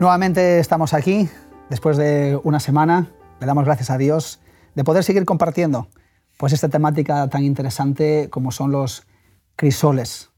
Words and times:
Nuevamente 0.00 0.60
estamos 0.60 0.94
aquí, 0.94 1.28
después 1.68 1.98
de 1.98 2.40
una 2.42 2.58
semana, 2.58 3.08
le 3.38 3.46
damos 3.46 3.66
gracias 3.66 3.90
a 3.90 3.98
Dios 3.98 4.40
de 4.74 4.82
poder 4.82 5.04
seguir 5.04 5.26
compartiendo 5.26 5.88
pues 6.38 6.54
esta 6.54 6.70
temática 6.70 7.28
tan 7.28 7.44
interesante 7.44 8.28
como 8.30 8.50
son 8.50 8.72
los 8.72 9.06
crisoles. 9.56 10.30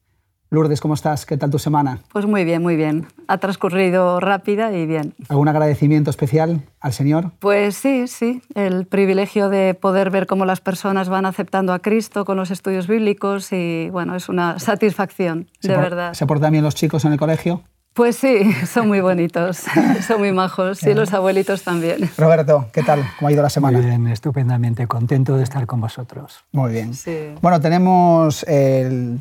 Lourdes, 0.50 0.80
¿cómo 0.80 0.94
estás? 0.94 1.26
¿Qué 1.26 1.36
tal 1.36 1.50
tu 1.50 1.60
semana? 1.60 2.00
Pues 2.12 2.26
muy 2.26 2.44
bien, 2.44 2.60
muy 2.60 2.74
bien. 2.74 3.06
Ha 3.28 3.38
transcurrido 3.38 4.18
rápida 4.18 4.72
y 4.72 4.84
bien. 4.84 5.14
¿Algún 5.28 5.46
agradecimiento 5.46 6.10
especial 6.10 6.62
al 6.80 6.92
Señor? 6.92 7.30
Pues 7.38 7.76
sí, 7.76 8.08
sí. 8.08 8.42
El 8.56 8.86
privilegio 8.88 9.48
de 9.48 9.74
poder 9.74 10.10
ver 10.10 10.26
cómo 10.26 10.44
las 10.44 10.60
personas 10.60 11.08
van 11.08 11.24
aceptando 11.24 11.72
a 11.72 11.78
Cristo 11.78 12.24
con 12.24 12.36
los 12.36 12.50
estudios 12.50 12.88
bíblicos 12.88 13.52
y 13.52 13.90
bueno, 13.90 14.16
es 14.16 14.28
una 14.28 14.58
satisfacción, 14.58 15.48
de 15.62 15.76
verdad. 15.76 16.14
¿Se 16.14 16.26
portan 16.26 16.50
bien 16.50 16.64
los 16.64 16.74
chicos 16.74 17.04
en 17.04 17.12
el 17.12 17.18
colegio? 17.20 17.62
Pues 17.94 18.16
sí, 18.16 18.50
son 18.66 18.88
muy 18.88 19.00
bonitos, 19.00 19.64
son 20.06 20.20
muy 20.20 20.32
majos 20.32 20.82
y 20.82 20.94
los 20.94 21.12
abuelitos 21.12 21.62
también. 21.62 22.10
Roberto, 22.16 22.68
¿qué 22.72 22.82
tal? 22.82 23.04
¿Cómo 23.18 23.28
ha 23.28 23.32
ido 23.32 23.42
la 23.42 23.50
semana? 23.50 23.78
Muy 23.78 23.86
bien, 23.86 24.06
estupendamente, 24.06 24.86
contento 24.86 25.36
de 25.36 25.42
estar 25.42 25.66
con 25.66 25.80
vosotros. 25.80 26.44
Muy 26.52 26.72
bien. 26.72 26.92
Bueno, 27.40 27.60
tenemos 27.60 28.44
el 28.44 29.20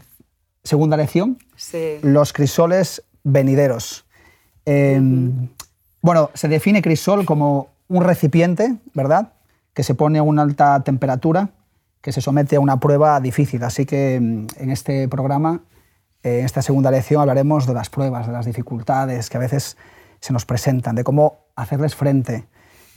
segunda 0.64 0.95
lección, 0.95 1.38
los 2.02 2.33
crisoles 2.33 3.03
venideros. 3.23 4.05
Em, 4.66 5.49
bueno, 6.02 6.30
se 6.33 6.47
define 6.47 6.81
crisol 6.81 7.25
como 7.25 7.69
un 7.88 8.03
recipiente, 8.03 8.75
¿verdad? 8.94 9.33
Que 9.73 9.83
se 9.83 9.95
pone 9.95 10.19
a 10.19 10.23
una 10.23 10.44
alta 10.44 10.81
temperatura, 10.83 11.49
que 12.02 12.11
se 12.11 12.22
somete 12.22 12.55
a 12.55 12.59
una 12.59 12.80
prueba 12.80 13.19
difícil. 13.19 13.64
Así 13.64 13.86
que 13.86 14.16
em, 14.16 14.47
en 14.58 14.69
este 14.69 15.08
programa 15.08 15.61
en 16.23 16.45
esta 16.45 16.61
segunda 16.61 16.91
lección 16.91 17.22
hablaremos 17.22 17.66
de 17.66 17.73
las 17.73 17.89
pruebas, 17.89 18.27
de 18.27 18.33
las 18.33 18.45
dificultades 18.45 19.30
que 19.30 19.38
a 19.38 19.39
veces 19.39 19.77
se 20.19 20.33
nos 20.33 20.45
presentan, 20.45 20.95
de 20.95 21.03
cómo 21.03 21.39
hacerles 21.55 21.95
frente, 21.95 22.45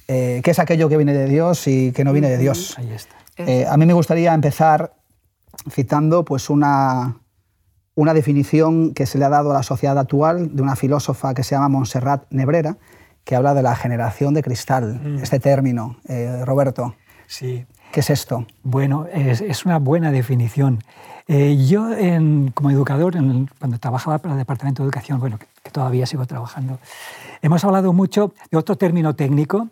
eh, 0.08 0.40
qué 0.44 0.50
es 0.50 0.58
aquello 0.58 0.88
que 0.88 0.96
viene 0.96 1.14
de 1.14 1.26
Dios 1.26 1.66
y 1.66 1.92
qué 1.92 2.04
no 2.04 2.12
viene 2.12 2.28
de 2.28 2.38
Dios. 2.38 2.78
Ahí 2.78 2.92
está. 2.92 3.16
Eh, 3.36 3.66
a 3.68 3.76
mí 3.76 3.86
me 3.86 3.94
gustaría 3.94 4.32
empezar 4.32 4.94
citando 5.70 6.24
pues, 6.24 6.50
una, 6.50 7.16
una 7.94 8.14
definición 8.14 8.92
que 8.92 9.06
se 9.06 9.18
le 9.18 9.24
ha 9.24 9.30
dado 9.30 9.50
a 9.50 9.54
la 9.54 9.62
sociedad 9.62 9.98
actual 9.98 10.54
de 10.54 10.62
una 10.62 10.76
filósofa 10.76 11.34
que 11.34 11.42
se 11.42 11.54
llama 11.54 11.68
Montserrat 11.68 12.24
Nebrera, 12.30 12.76
que 13.24 13.34
habla 13.34 13.54
de 13.54 13.62
la 13.62 13.74
generación 13.74 14.34
de 14.34 14.42
cristal, 14.42 15.00
mm. 15.02 15.18
este 15.22 15.40
término. 15.40 15.96
Eh, 16.06 16.44
Roberto, 16.44 16.94
sí. 17.26 17.66
¿Qué 17.94 18.00
es 18.00 18.10
esto? 18.10 18.44
Bueno, 18.64 19.06
es, 19.12 19.40
es 19.40 19.64
una 19.64 19.78
buena 19.78 20.10
definición. 20.10 20.80
Eh, 21.28 21.64
yo, 21.64 21.90
como 22.52 22.72
educador, 22.72 23.14
cuando 23.60 23.78
trabajaba 23.78 24.18
para 24.18 24.34
el 24.34 24.38
Departamento 24.38 24.82
de 24.82 24.88
Educación, 24.88 25.20
bueno, 25.20 25.38
que, 25.38 25.70
todavía 25.70 26.04
sigo 26.04 26.26
trabajando, 26.26 26.80
hemos 27.40 27.64
hablado 27.64 27.92
mucho 27.92 28.34
de 28.50 28.58
otro 28.58 28.74
término 28.74 29.14
técnico 29.14 29.68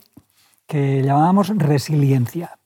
que 0.69 1.03
llamábamos 1.03 1.49
resiliencia. 1.49 2.59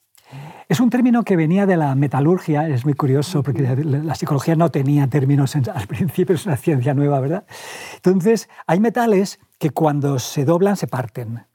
Es 0.68 0.78
un 0.78 0.90
término 0.90 1.22
que 1.22 1.36
venía 1.36 1.64
de 1.64 1.78
la 1.78 1.94
metalurgia, 1.94 2.68
es 2.68 2.84
muy 2.84 2.92
curioso 2.92 3.42
porque 3.42 3.62
la 3.62 4.14
psicología 4.14 4.56
no 4.56 4.70
tenía 4.70 5.06
términos 5.06 5.56
al 5.56 5.86
principio, 5.86 6.34
es 6.34 6.44
una 6.44 6.58
ciencia 6.58 6.92
nueva, 6.92 7.18
¿verdad? 7.20 7.46
Entonces, 7.94 8.50
hay 8.66 8.78
metales 8.78 9.38
que 9.58 9.70
cuando 9.70 10.18
se 10.18 10.44
doblan 10.44 10.76
se 10.76 10.86
parten. 10.86 11.46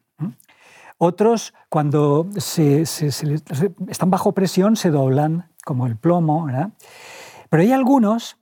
Otros, 1.04 1.56
cuando 1.68 2.30
están 2.36 4.12
bajo 4.12 4.34
presión, 4.34 4.76
se 4.76 4.92
doblan, 4.92 5.50
como 5.66 5.88
el 5.88 5.98
plomo, 5.98 6.46
¿verdad? 6.46 6.74
Pero 7.50 7.64
hay 7.64 7.72
algunos, 7.72 8.38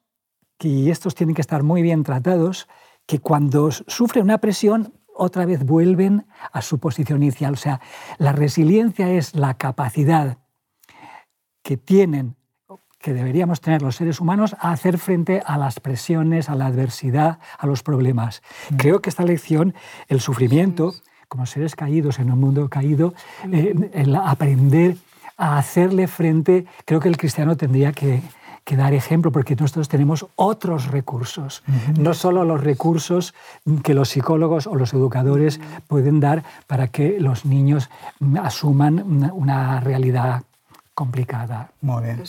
y 0.59 0.89
estos 0.89 1.15
tienen 1.15 1.35
que 1.35 1.41
estar 1.41 1.63
muy 1.63 1.81
bien 1.81 2.03
tratados, 2.03 2.67
que 3.05 3.19
cuando 3.19 3.71
sufren 3.71 4.25
una 4.25 4.39
presión 4.39 4.93
otra 5.15 5.45
vez 5.45 5.63
vuelven 5.63 6.27
a 6.51 6.61
su 6.61 6.79
posición 6.79 7.23
inicial. 7.23 7.53
O 7.53 7.55
sea, 7.55 7.79
la 8.17 8.33
resiliencia 8.33 9.09
es 9.09 9.35
la 9.35 9.53
capacidad 9.53 10.39
que 11.63 11.77
tienen, 11.77 12.35
que 12.97 13.13
deberíamos 13.13 13.61
tener 13.61 13.81
los 13.81 13.95
seres 13.95 14.19
humanos 14.19 14.53
a 14.59 14.71
hacer 14.71 14.97
frente 14.97 15.41
a 15.45 15.57
las 15.57 15.79
presiones, 15.79 16.49
a 16.49 16.55
la 16.55 16.65
adversidad, 16.65 17.39
a 17.57 17.67
los 17.67 17.83
problemas. 17.83 18.41
Mm. 18.71 18.75
Creo 18.75 19.01
que 19.01 19.09
esta 19.09 19.23
lección, 19.23 19.73
el 20.09 20.19
sufrimiento, 20.19 20.93
como 21.29 21.45
seres 21.45 21.75
caídos 21.75 22.19
en 22.19 22.31
un 22.31 22.40
mundo 22.40 22.67
caído, 22.69 23.13
eh, 23.51 23.91
el 23.94 24.16
aprender 24.16 24.97
a 25.38 25.57
hacerle 25.57 26.07
frente, 26.07 26.66
creo 26.85 27.00
que 27.00 27.07
el 27.07 27.17
cristiano 27.17 27.56
tendría 27.56 27.94
que, 27.94 28.22
que 28.66 28.75
dar 28.75 28.94
ejemplo, 28.94 29.31
porque 29.31 29.56
nosotros 29.56 29.88
tenemos 29.88 30.25
otros 30.35 30.88
recursos, 30.88 31.63
no 31.97 32.13
solo 32.13 32.44
los 32.44 32.62
recursos 32.62 33.34
que 33.84 33.94
los 33.94 34.09
psicólogos 34.09 34.68
o 34.68 34.75
los 34.75 34.94
educadores 34.94 35.62
pueden 35.88 36.19
dar 36.19 36.44
para 36.68 36.88
que 36.88 37.19
los 37.19 37.45
niños 37.45 37.89
asuman 38.41 39.31
una, 39.34 39.79
realidad 39.79 40.44
complicada. 40.94 41.72
Muy 41.79 42.03
bien. 42.03 42.23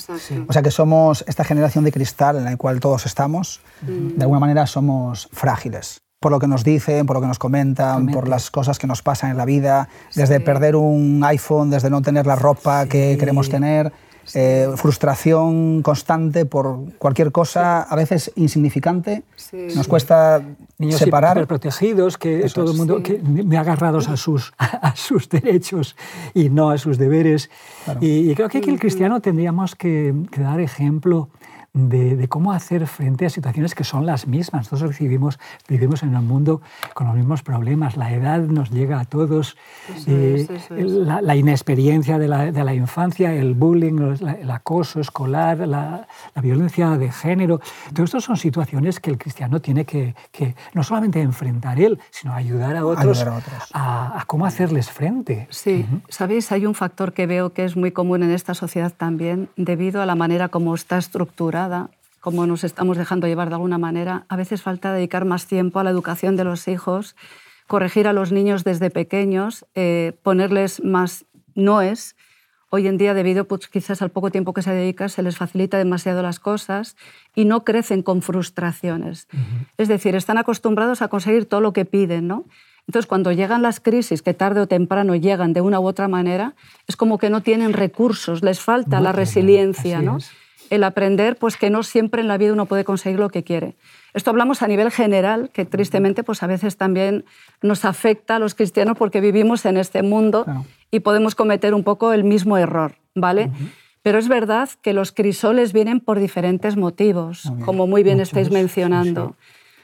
O 0.47 0.53
sea 0.53 0.63
que 0.63 0.71
somos 0.71 1.25
esta 1.27 1.43
generación 1.43 1.85
de 1.85 1.91
cristal 1.91 2.37
en 2.37 2.45
la 2.45 2.57
cual 2.57 2.81
todos 2.81 3.07
estamos, 3.07 3.61
de 3.83 4.23
alguna 4.23 4.41
manera 4.41 4.67
somos 4.67 5.29
frágiles 5.33 6.03
por 6.21 6.31
lo 6.31 6.39
que 6.39 6.47
nos 6.47 6.65
dicen, 6.65 7.07
por 7.07 7.17
lo 7.17 7.23
que 7.23 7.29
nos 7.29 7.39
comentan, 7.39 8.07
por 8.09 8.29
las 8.29 8.51
cosas 8.51 8.79
que 8.79 8.87
nos 8.87 9.01
pasan 9.01 9.31
en 9.31 9.39
la 9.39 9.47
vida, 9.47 9.89
desde 10.15 10.39
perder 10.39 10.77
un 10.77 11.23
iPhone, 11.25 11.71
desde 11.71 11.89
no 11.89 12.03
tener 12.03 12.27
la 12.27 12.37
ropa 12.37 12.85
que 12.85 13.17
queremos 13.19 13.49
tener, 13.49 13.91
eh, 14.35 14.69
frustración 14.77 15.81
constante 15.81 16.45
por 16.45 16.93
cualquier 16.99 17.33
cosa, 17.33 17.81
a 17.81 17.97
veces 17.97 18.33
insignificante. 18.37 19.23
Nos 19.75 19.89
cuesta 19.89 20.43
Niños 20.77 21.01
separar. 21.01 21.47
protegidos, 21.47 22.19
que 22.19 22.47
todo 22.55 22.73
el 22.73 22.77
mundo 22.77 23.03
que 23.03 23.19
me 23.19 23.57
agarrados 23.57 24.09
a 24.11 24.19
sus, 24.19 24.53
a 24.59 24.95
sus 24.95 25.27
derechos 25.27 25.97
y 26.35 26.51
no 26.51 26.69
a 26.69 26.77
sus 26.77 26.99
deberes. 26.99 27.49
Y, 28.03 28.35
creo 28.35 28.51
que 28.51 28.59
aquí 28.59 28.69
el 28.69 28.79
cristiano 28.79 29.21
tendríamos 29.21 29.75
que, 29.75 30.15
que 30.31 30.43
dar 30.43 30.61
ejemplo 30.61 31.31
de, 31.73 32.29
cómo 32.29 32.53
hacer 32.53 32.87
frente 32.87 33.27
a 33.27 33.31
situaciones 33.31 33.75
que 33.75 33.85
son 33.85 34.05
las 34.05 34.27
mismas. 34.27 34.73
Nosotros 34.73 34.99
vivimos, 34.99 35.39
vivimos 35.69 36.03
en 36.03 36.17
un 36.17 36.27
mundo 36.27 36.61
con 36.95 37.07
los 37.07 37.17
mismos 37.17 37.43
problemas. 37.43 37.97
La 37.97 38.13
edad 38.13 38.41
nos 38.41 38.71
llega 38.71 38.99
a 39.01 39.05
todos, 39.05 39.57
eh, 40.07 40.47
La, 41.23 41.37
inexperiencia 41.37 42.19
de 42.19 42.29
la, 42.29 42.51
de 42.51 42.65
la, 42.65 42.75
infancia, 42.75 43.33
el 43.33 43.55
bullying, 43.55 44.17
el 44.41 44.51
acoso 44.51 45.01
escolar, 45.01 45.59
la, 45.67 46.07
violencia 46.43 46.91
de 46.97 47.13
género. 47.13 47.61
Todo 47.95 48.05
esto 48.05 48.21
son 48.21 48.37
situaciones 48.37 48.99
que 48.99 49.11
el 49.11 49.19
cristiano 49.19 49.61
tiene 49.61 49.85
que, 49.85 50.15
que 50.33 50.55
no 50.75 50.83
solamente 50.83 51.21
enfrentar 51.21 51.79
él, 51.81 52.01
sino 52.11 52.33
ayudar 52.33 52.77
a 52.77 52.85
otros, 52.85 53.25
a, 53.75 54.25
cómo 54.27 54.47
hacerles 54.47 54.91
frente. 54.91 55.47
Sí, 55.51 55.87
sabéis, 56.09 56.51
hay 56.51 56.67
un 56.67 56.75
factor 56.75 57.13
que 57.13 57.27
veo 57.27 57.53
que 57.53 57.65
es 57.65 57.77
muy 57.77 57.93
común 57.93 58.23
en 58.23 58.31
esta 58.31 58.55
sociedad 58.55 58.93
también, 58.97 59.51
debido 59.57 60.03
a 60.03 60.07
la 60.07 60.15
manera 60.15 60.49
como 60.49 60.75
está 60.75 60.97
estructurada 60.99 61.60
como 62.21 62.47
nos 62.47 62.65
estamos 62.65 62.97
dejando 62.99 63.27
llevar 63.27 63.49
de 63.49 63.55
alguna 63.55 63.79
manera, 63.79 64.27
a 64.29 64.37
veces 64.37 64.63
falta 64.63 64.93
dedicar 64.93 65.25
más 65.25 65.47
tiempo 65.47 65.81
a 65.81 65.85
la 65.85 65.91
educación 65.91 66.37
de 66.37 66.45
los 66.45 66.69
hijos, 66.69 67.17
corregir 67.67 68.07
a 68.07 68.13
los 68.13 68.31
niños 68.31 68.63
desde 68.63 68.91
pequeños, 68.91 69.67
eh, 69.75 70.13
ponerles 70.23 70.85
más 70.85 71.25
noes. 71.55 72.17
Hoy 72.69 72.87
en 72.87 72.99
día, 72.99 73.15
debido 73.15 73.47
pues, 73.47 73.69
quizás 73.69 74.03
al 74.03 74.11
poco 74.11 74.31
tiempo 74.31 74.53
que 74.53 74.63
se 74.63 74.73
dedica, 74.73 75.09
se 75.09 75.23
les 75.23 75.37
facilita 75.37 75.79
demasiado 75.79 76.23
las 76.23 76.39
cosas 76.39 76.97
y 77.35 77.45
no 77.45 77.65
crecen 77.65 78.03
con 78.03 78.23
frustraciones. 78.23 79.27
Es 79.77 79.89
decir, 79.89 80.15
están 80.15 80.39
acostumbrados 80.39 81.03
a 81.03 81.09
conseguir 81.09 81.47
todo 81.47 81.61
lo 81.61 81.73
que 81.73 81.85
piden, 81.85 82.29
¿no? 82.29 82.45
Entonces, 82.87 83.07
cuando 83.07 83.33
llegan 83.33 83.63
las 83.63 83.81
crisis, 83.81 84.23
que 84.23 84.35
tarde 84.35 84.61
o 84.61 84.67
temprano 84.67 85.15
llegan 85.15 85.53
de 85.53 85.61
una 85.61 85.81
u 85.81 85.87
otra 85.87 86.09
manera, 86.09 86.55
es 86.87 86.97
como 86.97 87.19
que 87.19 87.31
no 87.31 87.41
tienen 87.41 87.73
recursos, 87.73 88.43
les 88.43 88.61
falta 88.61 89.01
la 89.01 89.13
resiliencia, 89.13 90.03
¿no? 90.03 90.19
El 90.71 90.85
aprender 90.85 91.37
pues 91.37 91.57
que 91.57 91.69
no 91.69 91.83
siempre 91.83 92.23
en 92.23 92.29
la 92.29 92.39
vida 92.39 92.53
uno 92.53 92.67
puede 92.67 92.85
conseguir 92.85 93.19
lo 93.19 93.29
que 93.29 93.45
quiere. 93.45 93.77
Esto 94.15 94.31
hablamos 94.31 94.63
a 94.63 94.69
nivel 94.69 94.91
general, 94.91 95.51
que 95.53 95.65
tristemente 95.65 96.23
pues 96.23 96.43
a 96.43 96.47
veces 96.47 96.77
también 96.77 97.25
nos 97.61 97.85
afecta 97.85 98.37
a 98.37 98.39
los 98.39 98.55
cristianos 98.55 98.97
porque 98.97 99.21
vivimos 99.21 99.67
en 99.67 99.77
este 99.77 100.03
mundo 100.03 100.47
y 100.91 101.01
podemos 101.01 101.35
cometer 101.35 101.75
un 101.75 101.85
poco 101.85 102.13
el 102.13 102.25
mismo 102.25 102.57
error, 102.57 102.95
¿vale? 103.15 103.51
Pero 104.03 104.19
es 104.19 104.29
verdad 104.29 104.69
que 104.81 104.95
los 104.95 105.13
crisoles 105.13 105.73
vienen 105.73 106.01
por 106.01 106.19
diferentes 106.19 106.77
motivos, 106.77 107.53
como 107.65 107.87
muy 107.87 108.03
bien 108.03 108.21
estáis 108.21 108.51
mencionando. 108.51 109.37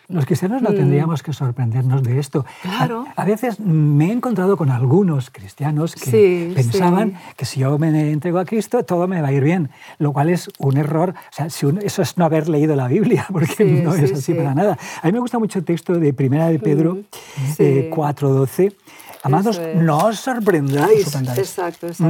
Los 0.08 0.24
cristianos 0.26 0.62
no 0.62 0.70
mm. 0.70 0.74
tendríamos 0.74 1.22
que 1.22 1.32
sorprendernos 1.32 2.02
de 2.02 2.18
esto. 2.18 2.44
Claro. 2.62 3.06
A, 3.16 3.24
veces 3.24 3.58
me 3.60 4.08
he 4.08 4.12
encontrado 4.12 4.56
con 4.56 4.70
algunos 4.70 5.30
cristianos 5.30 5.94
que 5.94 6.52
pensaban 6.54 7.14
que 7.36 7.44
si 7.44 7.60
yo 7.60 7.78
me 7.78 8.12
entrego 8.12 8.38
a 8.38 8.44
Cristo 8.44 8.84
todo 8.84 9.08
me 9.08 9.20
va 9.20 9.28
a 9.28 9.32
ir 9.32 9.42
bien, 9.42 9.70
lo 9.98 10.12
cual 10.12 10.30
es 10.30 10.48
un 10.58 10.76
error. 10.76 11.14
O 11.16 11.34
sea, 11.34 11.46
eso 11.46 12.02
es 12.02 12.16
no 12.16 12.24
haber 12.24 12.48
leído 12.48 12.76
la 12.76 12.88
Biblia, 12.88 13.26
porque 13.32 13.64
no 13.64 13.94
es 13.94 14.12
así 14.12 14.34
para 14.34 14.54
nada. 14.54 14.78
A 15.02 15.06
mí 15.06 15.12
me 15.12 15.18
gusta 15.18 15.38
mucho 15.38 15.58
el 15.58 15.64
texto 15.64 15.94
de 15.94 16.12
Primera 16.12 16.48
de 16.48 16.58
Pedro 16.58 16.98
4.12 17.58 18.74
Amados, 19.26 19.60
no 19.74 20.06
os 20.06 20.20
sorprendáis, 20.20 21.10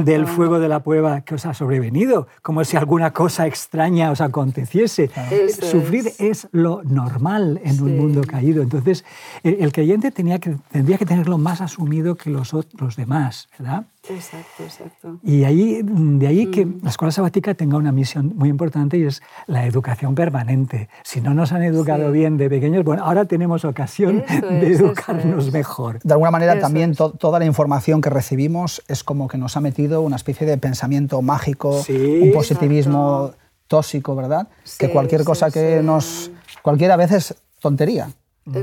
del 0.05 0.27
fuego 0.27 0.59
de 0.59 0.67
la 0.67 0.81
prueba 0.81 1.21
que 1.21 1.35
os 1.35 1.45
ha 1.45 1.53
sobrevenido, 1.53 2.27
como 2.41 2.63
si 2.63 2.77
alguna 2.77 3.11
cosa 3.11 3.47
extraña 3.47 4.11
os 4.11 4.21
aconteciese. 4.21 5.09
Sufrir 5.49 6.13
es. 6.19 6.47
lo 6.51 6.83
normal 6.83 7.59
en 7.63 7.81
un 7.81 7.97
mundo 7.97 8.21
caído. 8.21 8.61
Entonces, 8.61 9.03
el, 9.43 9.71
creyente 9.71 10.11
tenía 10.11 10.39
que, 10.39 10.57
tendría 10.71 10.97
que 10.97 11.05
tenerlo 11.05 11.37
más 11.37 11.61
asumido 11.61 12.15
que 12.15 12.29
los, 12.29 12.53
los 12.53 12.95
demás, 12.95 13.49
¿verdad? 13.57 13.85
Exacto, 14.09 14.63
exacto. 14.63 15.19
Y 15.23 15.43
ahí, 15.43 15.81
de 15.83 16.27
ahí 16.27 16.47
que 16.47 16.65
mm. 16.65 16.79
la 16.83 16.89
escuela 16.89 17.11
sabática 17.11 17.53
tenga 17.53 17.77
una 17.77 17.91
misión 17.91 18.33
muy 18.35 18.49
importante 18.49 18.97
y 18.97 19.03
es 19.03 19.21
la 19.47 19.65
educación 19.65 20.15
permanente. 20.15 20.89
Si 21.03 21.21
no 21.21 21.33
nos 21.33 21.51
han 21.51 21.63
educado 21.63 22.11
bien 22.11 22.37
de 22.37 22.49
pequeños, 22.49 22.83
bueno, 22.83 23.03
ahora 23.03 23.25
tenemos 23.25 23.65
ocasión 23.65 24.23
de 24.27 24.67
educarnos 24.67 25.51
mejor. 25.51 25.99
De 26.03 26.13
alguna 26.13 26.31
manera 26.31 26.59
también 26.59 26.95
toda 26.95 27.39
la 27.39 27.45
información 27.45 28.01
que 28.01 28.09
recibimos 28.09 28.83
es 28.87 29.03
como 29.03 29.27
que 29.27 29.37
nos 29.37 29.57
ha 29.57 29.61
metido 29.61 30.01
una 30.01 30.15
especie 30.15 30.47
de 30.47 30.57
pensamiento 30.57 31.21
mágico, 31.21 31.83
un 31.89 32.31
positivismo 32.33 33.31
tóxico, 33.67 34.15
¿verdad? 34.15 34.47
que 34.77 34.89
cualquier 34.89 35.23
cosa 35.23 35.51
que 35.51 35.81
nos... 35.83 36.31
Cualquier 36.61 36.91
a 36.91 36.97
veces 36.97 37.35
tontería, 37.61 38.09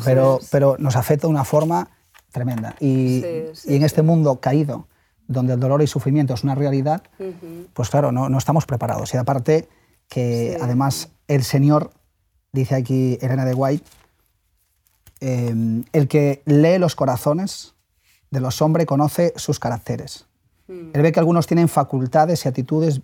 pero, 0.04 0.38
pero 0.50 0.76
nos 0.78 0.96
afecta 0.96 1.26
de 1.26 1.32
una 1.32 1.44
forma 1.44 1.88
tremenda. 2.32 2.74
Y, 2.80 3.22
y 3.64 3.76
en 3.76 3.82
este 3.82 4.02
mundo 4.02 4.40
caído, 4.40 4.86
donde 5.26 5.54
el 5.54 5.60
dolor 5.60 5.82
y 5.82 5.86
sufrimiento 5.86 6.34
es 6.34 6.44
una 6.44 6.54
realidad, 6.54 7.02
pues 7.72 7.90
claro, 7.90 8.12
no, 8.12 8.28
no, 8.28 8.38
estamos 8.38 8.66
preparados. 8.66 9.14
Y 9.14 9.16
aparte 9.16 9.68
que 10.08 10.58
además 10.60 11.10
el 11.28 11.42
Señor, 11.44 11.90
dice 12.52 12.74
aquí 12.74 13.18
Elena 13.20 13.44
de 13.44 13.54
White, 13.54 13.84
em, 15.20 15.84
el 15.92 16.08
que 16.08 16.42
lee 16.44 16.78
los 16.78 16.94
corazones 16.94 17.74
de 18.30 18.40
los 18.40 18.60
hombres 18.60 18.86
conoce 18.86 19.32
sus 19.36 19.58
caracteres. 19.58 20.26
Mm. 20.66 20.90
Él 20.92 21.02
ve 21.02 21.12
que 21.12 21.20
algunos 21.20 21.46
tienen 21.46 21.68
facultades 21.68 22.44
y 22.44 22.48
actitudes 22.48 23.00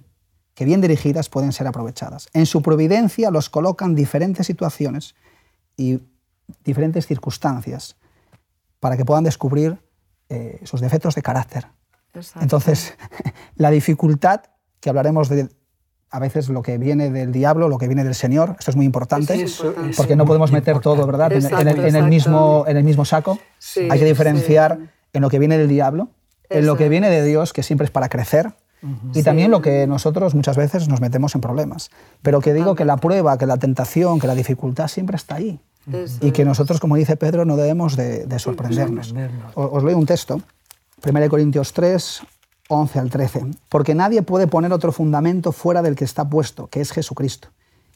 que 0.54 0.64
bien 0.64 0.80
dirigidas 0.80 1.28
pueden 1.28 1.52
ser 1.52 1.66
aprovechadas. 1.66 2.28
En 2.32 2.46
su 2.46 2.62
providencia 2.62 3.30
los 3.30 3.48
colocan 3.48 3.94
diferentes 3.94 4.46
situaciones 4.46 5.14
y 5.76 6.00
diferentes 6.64 7.06
circunstancias 7.06 7.96
para 8.80 8.96
que 8.96 9.04
puedan 9.04 9.24
descubrir 9.24 9.78
eh, 10.28 10.60
sus 10.64 10.80
defectos 10.80 11.14
de 11.14 11.22
carácter, 11.22 11.66
entonces, 12.40 12.94
la 13.56 13.70
dificultad, 13.70 14.42
que 14.80 14.88
hablaremos 14.88 15.28
de 15.28 15.48
a 16.10 16.18
veces 16.18 16.48
lo 16.48 16.62
que 16.62 16.76
viene 16.76 17.10
del 17.10 17.30
diablo, 17.30 17.68
lo 17.68 17.78
que 17.78 17.86
viene 17.86 18.02
del 18.02 18.16
Señor, 18.16 18.56
esto 18.58 18.72
es 18.72 18.76
muy 18.76 18.84
importante, 18.84 19.46
porque 19.96 20.16
no 20.16 20.26
podemos 20.26 20.50
meter 20.50 20.80
todo, 20.80 21.06
¿verdad?, 21.06 21.32
en, 21.32 21.94
el, 21.94 22.08
mismo, 22.08 22.64
en 22.66 22.76
el 22.76 22.82
mismo 22.82 23.04
saco. 23.04 23.38
Hay 23.88 23.98
que 23.98 24.04
diferenciar 24.04 24.78
en 25.12 25.22
lo 25.22 25.28
que 25.28 25.38
viene 25.38 25.56
del 25.56 25.68
diablo, 25.68 26.10
en 26.48 26.66
lo 26.66 26.76
que 26.76 26.88
viene 26.88 27.10
de 27.10 27.24
Dios, 27.24 27.52
que 27.52 27.62
siempre 27.62 27.84
es 27.84 27.92
para 27.92 28.08
crecer, 28.08 28.54
y 29.14 29.22
también 29.22 29.52
lo 29.52 29.62
que 29.62 29.86
nosotros 29.86 30.34
muchas 30.34 30.56
veces 30.56 30.88
nos 30.88 31.00
metemos 31.00 31.34
en 31.36 31.42
problemas. 31.42 31.90
Pero 32.22 32.40
que 32.40 32.54
digo 32.54 32.74
que 32.74 32.84
la 32.84 32.96
prueba, 32.96 33.38
que 33.38 33.46
la 33.46 33.58
tentación, 33.58 34.18
que 34.18 34.26
la 34.26 34.34
dificultad 34.34 34.88
siempre 34.88 35.14
está 35.14 35.36
ahí. 35.36 35.60
Y 36.20 36.32
que 36.32 36.44
nosotros, 36.44 36.80
como 36.80 36.96
dice 36.96 37.16
Pedro, 37.16 37.44
no 37.44 37.56
debemos 37.56 37.96
de, 37.96 38.26
sorprendernos. 38.40 39.14
os 39.54 39.84
leo 39.84 39.96
un 39.96 40.06
texto 40.06 40.42
1 41.04 41.28
Corintios 41.28 41.72
3, 41.72 42.22
11 42.68 42.98
al 42.98 43.10
13. 43.10 43.46
Porque 43.68 43.94
nadie 43.94 44.22
puede 44.22 44.46
poner 44.46 44.72
otro 44.72 44.92
fundamento 44.92 45.52
fuera 45.52 45.82
del 45.82 45.96
que 45.96 46.04
está 46.04 46.28
puesto, 46.28 46.68
que 46.68 46.80
es 46.80 46.92
Jesucristo. 46.92 47.48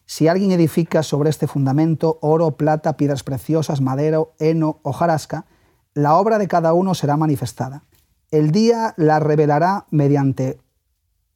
Si 0.06 0.28
alguien 0.28 0.52
edifica 0.52 1.02
sobre 1.02 1.30
este 1.30 1.46
fundamento 1.46 2.18
oro, 2.20 2.52
plata, 2.52 2.96
piedras 2.96 3.22
preciosas, 3.22 3.80
madera, 3.80 4.18
heno, 4.38 4.78
hojarasca, 4.82 5.46
la 5.94 6.16
obra 6.16 6.38
de 6.38 6.48
cada 6.48 6.72
uno 6.72 6.94
será 6.94 7.16
manifestada. 7.16 7.84
El 8.30 8.50
día 8.50 8.94
la 8.96 9.20
revelará 9.20 9.86
mediante 9.90 10.58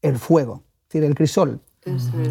el 0.03 0.19
fuego, 0.19 0.63
es 0.83 0.89
decir, 0.89 1.05
el 1.05 1.15
crisol. 1.15 1.61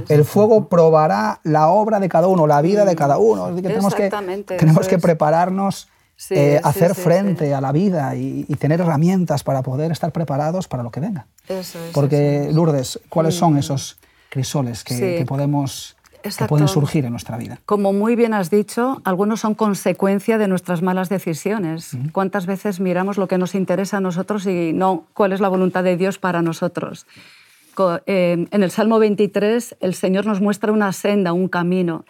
El 0.10 0.24
fuego 0.24 0.69
probará 0.69 1.39
la 1.44 1.69
obra 1.69 2.00
de 2.00 2.10
cada 2.10 2.28
uno, 2.28 2.45
la 2.45 2.62
vida 2.62 2.86
de 2.86 2.95
cada 2.95 3.18
uno. 3.18 3.56
tenemos 3.56 3.95
que, 3.95 4.12
tenemos 4.45 4.88
que 4.88 5.00
prepararnos 5.00 5.88
eh, 6.30 6.60
hacer 6.64 6.96
frente 6.96 7.54
a 7.54 7.62
la 7.62 7.72
vida 7.72 8.16
y, 8.16 8.44
tener 8.60 8.81
herramientas 8.81 9.44
para 9.44 9.62
poder 9.62 9.92
estar 9.92 10.12
preparados 10.12 10.68
para 10.68 10.84
lo 10.84 10.92
que 10.92 11.00
venga. 11.00 11.28
Porque, 11.94 12.50
Lourdes, 12.52 13.00
¿cuáles 13.10 13.36
son 13.36 13.54
mm. 13.54 13.58
esos 13.58 14.00
crisoles 14.30 14.84
que, 14.84 15.24
podemos... 15.28 15.96
Que 16.24 16.46
pueden 16.46 16.68
surgir 16.68 17.06
en 17.06 17.12
nuestra 17.12 17.38
vida. 17.38 17.60
Como 17.66 17.94
muy 17.94 18.18
bien 18.18 18.34
has 18.34 18.50
dicho, 18.50 19.02
algunos 19.06 19.40
son 19.40 19.56
consecuencia 19.56 20.38
de 20.38 20.50
nuestras 20.50 20.81
malas 20.81 21.08
decisiones. 21.08 21.92
¿Cuántas 22.12 22.48
veces 22.48 22.81
miramos 22.81 23.18
lo 23.18 23.30
que 23.30 23.38
nos 23.38 23.56
interesa 23.56 23.98
a 23.98 24.02
nosotros 24.02 24.46
y 24.46 24.74
no 24.74 25.06
cuál 25.13 25.31
es 25.31 25.40
la 25.40 25.48
voluntad 25.48 25.86
de 25.86 25.96
Dios 25.96 26.18
para 26.18 26.42
nosotros? 26.42 27.06
Em, 28.06 28.47
en 28.51 28.63
el 28.63 28.71
Salmo 28.71 29.00
23 29.00 29.77
el 29.79 29.94
Señor 29.94 30.25
nos 30.25 30.41
muestra 30.41 30.71
una 30.71 30.91
senda, 30.94 31.33
un 31.33 31.47
camino. 31.47 32.06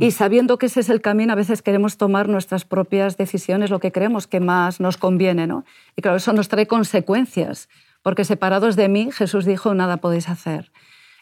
Y 0.00 0.12
sabiendo 0.12 0.58
que 0.58 0.66
ese 0.66 0.80
es 0.80 0.88
el 0.88 1.00
camino, 1.00 1.32
a 1.32 1.36
veces 1.36 1.62
queremos 1.62 1.96
tomar 1.96 2.28
nuestras 2.28 2.64
propias 2.64 3.16
decisiones, 3.16 3.70
lo 3.70 3.80
que 3.80 3.92
creemos 3.92 4.26
que 4.26 4.40
más 4.40 4.80
nos 4.80 4.96
conviene. 4.96 5.46
¿no? 5.46 5.64
Y 5.96 6.02
claro, 6.02 6.16
eso 6.16 6.32
nos 6.32 6.48
trae 6.48 6.66
consecuencias, 6.66 7.68
porque 8.02 8.24
separados 8.24 8.76
de 8.76 8.88
mí, 8.88 9.10
Jesús 9.12 9.44
dijo, 9.44 9.74
nada 9.74 9.98
podéis 9.98 10.28
hacer. 10.28 10.70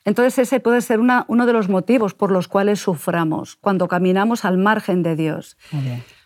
Entonces 0.04 0.38
ese 0.38 0.60
puede 0.60 0.80
ser 0.80 1.00
una, 1.00 1.24
uno 1.28 1.46
de 1.46 1.52
los 1.52 1.68
motivos 1.68 2.14
por 2.14 2.30
los 2.32 2.48
cuales 2.48 2.80
suframos, 2.80 3.56
cuando 3.56 3.88
caminamos 3.88 4.44
al 4.44 4.58
margen 4.58 5.02
de 5.02 5.16
Dios. 5.16 5.56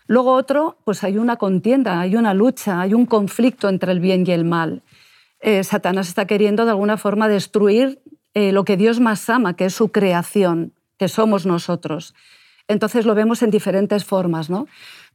Luego 0.07 0.33
otro, 0.33 0.79
pues 0.85 1.05
hay 1.05 1.19
una 1.19 1.37
contienda, 1.37 2.01
hay 2.01 2.17
una 2.17 2.33
lucha, 2.33 2.81
hay 2.81 2.95
un 2.95 3.07
conflicto 3.07 3.69
entre 3.69 3.93
el 3.93 4.01
bien 4.01 4.25
y 4.27 4.31
el 4.31 4.45
mal. 4.45 4.83
Eh, 5.41 5.65
Satanás 5.65 6.09
está 6.09 6.27
queriendo 6.27 6.65
de 6.65 6.71
alguna 6.71 6.97
forma 6.97 7.29
destruir 7.29 8.01
eh, 8.35 8.53
lo 8.53 8.65
que 8.65 8.77
Dios 8.77 9.01
más 9.01 9.29
ama, 9.31 9.57
que 9.57 9.67
es 9.67 9.75
su 9.75 9.93
creación, 9.93 10.73
que 10.99 11.09
somos 11.09 11.47
nosotros. 11.47 12.15
Entonces 12.69 13.07
lo 13.07 13.15
vemos 13.15 13.43
en 13.43 13.51
diferentes 13.51 14.05
formas, 14.05 14.51
¿no? 14.51 14.67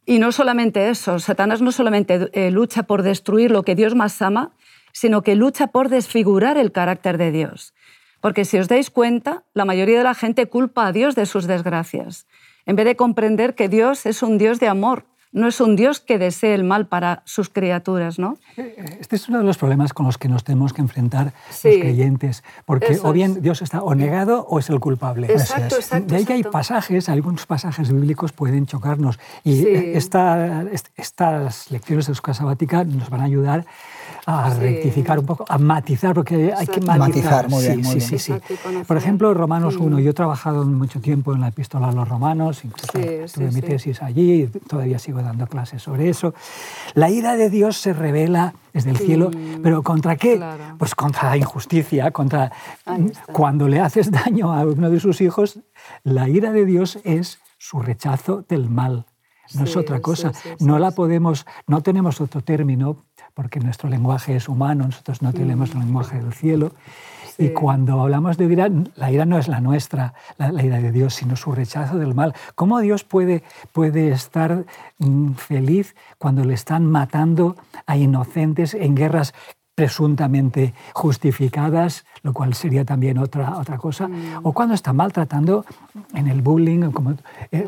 Y 0.06 0.20
no 0.20 0.32
solamente 0.32 0.90
eso, 0.90 1.20
Satanás 1.20 1.62
no 1.62 1.72
solamente 1.72 2.30
eh, 2.34 2.50
lucha 2.50 2.84
por 2.84 3.04
destruir 3.04 3.52
lo 3.52 3.64
que 3.64 3.76
Dios 3.76 3.94
más 3.94 4.22
ama, 4.22 4.54
sino 4.94 5.22
que 5.22 5.36
lucha 5.36 5.68
por 5.68 5.90
desfigurar 5.90 6.58
el 6.58 6.72
carácter 6.72 7.18
de 7.18 7.32
Dios. 7.32 7.74
Porque 8.20 8.46
si 8.46 8.58
os 8.58 8.68
dais 8.68 8.90
cuenta, 8.90 9.44
la 9.54 9.66
mayoría 9.66 9.98
de 9.98 10.04
la 10.04 10.16
gente 10.16 10.48
culpa 10.48 10.88
a 10.88 10.92
Dios 10.92 11.16
de 11.16 11.26
sus 11.26 11.46
desgracias, 11.46 12.28
en 12.66 12.76
vez 12.76 12.86
de 12.86 12.96
comprender 12.96 13.56
que 13.56 13.70
Dios 13.70 14.06
es 14.06 14.24
un 14.24 14.38
Dios 14.38 14.60
de 14.60 14.68
amor, 14.68 15.06
no 15.32 15.48
es 15.48 15.62
un 15.62 15.76
Dios 15.76 16.00
que 16.00 16.18
desee 16.18 16.54
el 16.54 16.64
mal 16.64 16.88
para 16.88 17.24
sus 17.26 17.50
criaturas, 17.50 18.20
¿no? 18.20 18.38
Este 18.58 19.16
es 19.16 19.30
uno 19.30 19.40
de 19.40 19.46
los 19.46 19.58
problemas 19.58 19.94
con 19.94 20.06
los 20.06 20.18
que 20.18 20.28
nos 20.28 20.44
tenemos 20.44 20.74
que 20.74 20.82
enfrentar 20.82 21.34
los 21.50 21.62
creyentes, 21.62 22.44
porque 22.66 23.00
o 23.02 23.14
bien 23.14 23.42
Dios 23.42 23.62
está 23.62 23.82
o 23.82 23.96
negado 23.96 24.46
o 24.50 24.60
es 24.60 24.70
el 24.70 24.80
culpable. 24.80 25.32
Exacto, 25.32 25.76
exacto, 25.76 26.08
de 26.08 26.16
ahí 26.18 26.26
que 26.26 26.34
hay 26.34 26.44
pasajes, 26.44 27.08
algunos 27.10 27.46
pasajes 27.46 27.92
bíblicos 27.92 28.34
pueden 28.34 28.66
chocarnos. 28.66 29.20
Y 29.44 29.66
estas 29.68 31.72
lecciones 31.72 32.08
de 32.08 32.14
la 32.26 32.34
sabática 32.34 32.84
nos 32.84 33.10
van 33.10 33.22
a 33.22 33.26
ayudar 33.26 33.66
a 34.26 34.54
rectificar 34.54 35.20
un 35.20 35.26
poco, 35.26 35.46
a 35.48 35.58
matizar, 35.58 36.14
porque 36.14 36.54
hay 36.56 36.68
que 36.68 36.82
matizar. 36.82 37.50
muy 37.50 37.64
bien, 37.64 37.82
muy 37.82 38.02
sí, 38.02 38.20
sí, 38.20 38.34
Por 38.88 38.98
ejemplo, 38.98 39.34
Romanos 39.34 39.78
1, 39.78 40.00
yo 40.00 40.12
he 40.12 40.14
trabajado 40.14 40.66
mucho 40.66 41.02
tiempo 41.02 41.34
en 41.34 41.42
la 41.42 41.50
epístola 41.50 41.90
a 41.90 41.92
los 41.92 42.08
romanos, 42.08 42.64
incluso 42.64 42.92
tuve 42.94 43.52
mi 43.52 43.62
tesis 43.62 44.02
allí, 44.02 44.48
todavía 44.68 45.00
sigo 45.00 45.22
dando 45.22 45.48
clases 45.48 45.82
sobre 45.82 46.10
eso. 46.10 46.34
La 46.94 47.10
ira 47.10 47.36
de 47.36 47.50
Dios 47.50 47.78
se 47.78 47.94
revela 47.94 48.54
desde 48.74 48.92
el 48.92 48.98
cielo, 48.98 49.32
pero 49.64 49.84
¿contra 49.84 50.16
qué? 50.16 50.42
Pues 50.78 50.96
contra 50.96 51.30
la 51.30 51.38
injusticia, 51.38 52.12
contra 52.12 52.52
cuando 53.32 53.68
le 53.68 53.80
haces 53.80 54.12
daño 54.12 54.54
a 54.54 54.66
uno 54.66 54.90
de 54.90 55.00
sus 55.00 55.22
hijos, 55.22 55.60
la 56.04 56.30
ira 56.30 56.52
de 56.52 56.66
Dios 56.66 57.00
es 57.04 57.40
su 57.58 57.80
rechazo 57.80 58.44
del 58.48 58.70
mal. 58.70 59.06
No 59.54 59.66
es 59.66 59.76
otra 59.76 60.00
cosa. 60.00 60.32
no 60.60 60.80
la 60.80 60.92
podemos, 60.92 61.46
no 61.68 61.82
tenemos 61.84 62.22
otro 62.22 62.42
término 62.42 63.06
porque 63.34 63.60
nuestro 63.60 63.90
lenguaje 63.90 64.36
es 64.36 64.50
humano, 64.50 64.86
nosotros 64.86 65.22
no 65.22 65.34
tenemos 65.34 65.72
el 65.72 65.80
lenguaje 65.80 66.20
del 66.20 66.34
cielo. 66.34 66.74
Y 67.38 67.50
cuando 67.50 68.02
hablamos 68.02 68.38
de 68.38 68.46
ira, 68.46 68.70
la 68.96 69.12
ira 69.12 69.26
no 69.26 69.38
es 69.38 69.48
la 69.48 69.62
nuestra, 69.62 70.14
la, 70.38 70.64
ira 70.64 70.80
de 70.80 70.92
Dios, 70.92 71.16
sino 71.16 71.36
su 71.36 71.52
rechazo 71.52 71.98
del 71.98 72.14
mal. 72.14 72.36
¿Cómo 72.56 72.80
Dios 72.82 73.04
puede, 73.04 73.44
puede 73.72 74.10
estar 74.12 74.66
mm, 75.00 75.34
feliz 75.34 75.96
cuando 76.18 76.44
le 76.44 76.54
están 76.54 76.86
matando 76.86 77.56
a 77.86 77.98
inocentes 77.98 78.74
en 78.74 78.96
guerras 78.96 79.34
presuntamente 79.76 80.74
justificadas, 80.94 82.06
lo 82.24 82.34
cual 82.34 82.54
sería 82.54 82.86
también 82.86 83.18
otra, 83.18 83.58
otra 83.58 83.78
cosa, 83.78 84.08
mm. 84.08 84.42
o 84.44 84.54
cuando 84.54 84.76
está 84.76 84.94
maltratando 84.94 85.66
en 86.14 86.28
el 86.28 86.42
bullying, 86.42 86.92
como, 86.92 87.16
eh, 87.52 87.68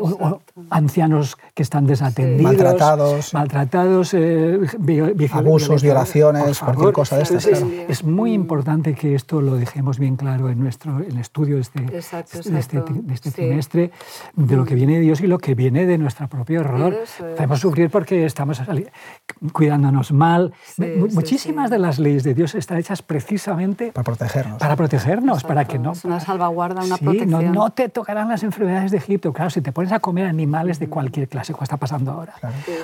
ancianos 0.69 1.37
que 1.53 1.63
están 1.63 1.87
desatendidos, 1.87 2.43
maltratados, 2.43 3.33
maltratados 3.33 4.13
eh, 4.13 4.59
abusos, 5.31 5.81
violaciones, 5.81 6.59
cualquier 6.59 6.91
cosa 6.91 7.17
de 7.17 7.23
estas. 7.23 7.45
Es, 7.45 8.03
muy 8.03 8.31
mm. 8.31 8.35
importante 8.35 8.93
que 8.95 9.15
esto 9.15 9.41
lo 9.41 9.55
dejemos 9.55 9.97
bien 9.97 10.15
claro 10.17 10.49
en 10.49 10.59
nuestro 10.59 10.99
el 10.99 11.17
estudio 11.17 11.55
de 11.55 11.61
este, 11.61 11.81
De 11.81 11.97
este, 12.59 12.83
este 13.11 13.31
trimestre, 13.31 13.91
de 14.35 14.55
lo 14.55 14.65
que 14.65 14.75
viene 14.75 14.95
de 14.95 14.99
Dios 14.99 15.21
y 15.21 15.27
lo 15.27 15.39
que 15.39 15.55
viene 15.55 15.85
de 15.85 15.97
nuestro 15.97 16.27
propio 16.27 16.61
error. 16.61 16.95
Podemos 17.17 17.59
sufrir 17.59 17.89
porque 17.89 18.25
estamos 18.25 18.61
cuidándonos 19.53 20.11
mal. 20.11 20.53
Muchísimas 21.11 21.69
de 21.69 21.79
las 21.79 21.92
leyes 21.99 22.23
de 22.23 22.33
Dios 22.33 22.55
están 22.55 22.77
hechas 22.77 23.01
precisamente 23.01 23.91
para 23.91 24.03
protegernos. 24.03 24.59
Para 24.59 24.75
protegernos, 24.75 25.43
para 25.43 25.65
que 25.65 25.79
no... 25.79 25.93
Es 25.93 26.05
una 26.05 26.19
salvaguarda, 26.19 26.83
una 26.83 26.97
protección. 26.97 27.29
No, 27.29 27.41
no 27.41 27.69
te 27.71 27.89
tocarán 27.89 28.29
las 28.29 28.43
enfermedades 28.43 28.91
de 28.91 28.97
Egipto. 28.97 29.33
Claro, 29.33 29.49
si 29.49 29.61
te 29.61 29.71
pones 29.71 29.91
a 29.91 29.99
comer 29.99 30.25
animales 30.25 30.79
de 30.79 30.87
cualquier 30.89 31.27
clase, 31.27 31.53
como 31.53 31.63
está 31.63 31.77
pasando 31.77 32.11
ahora. 32.11 32.35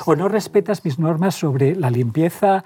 O 0.06 0.16
no 0.16 0.28
respetas 0.28 0.84
mis 0.86 1.00
normas 1.00 1.36
sobre 1.36 1.76
la 1.76 1.90
limpieza. 1.90 2.64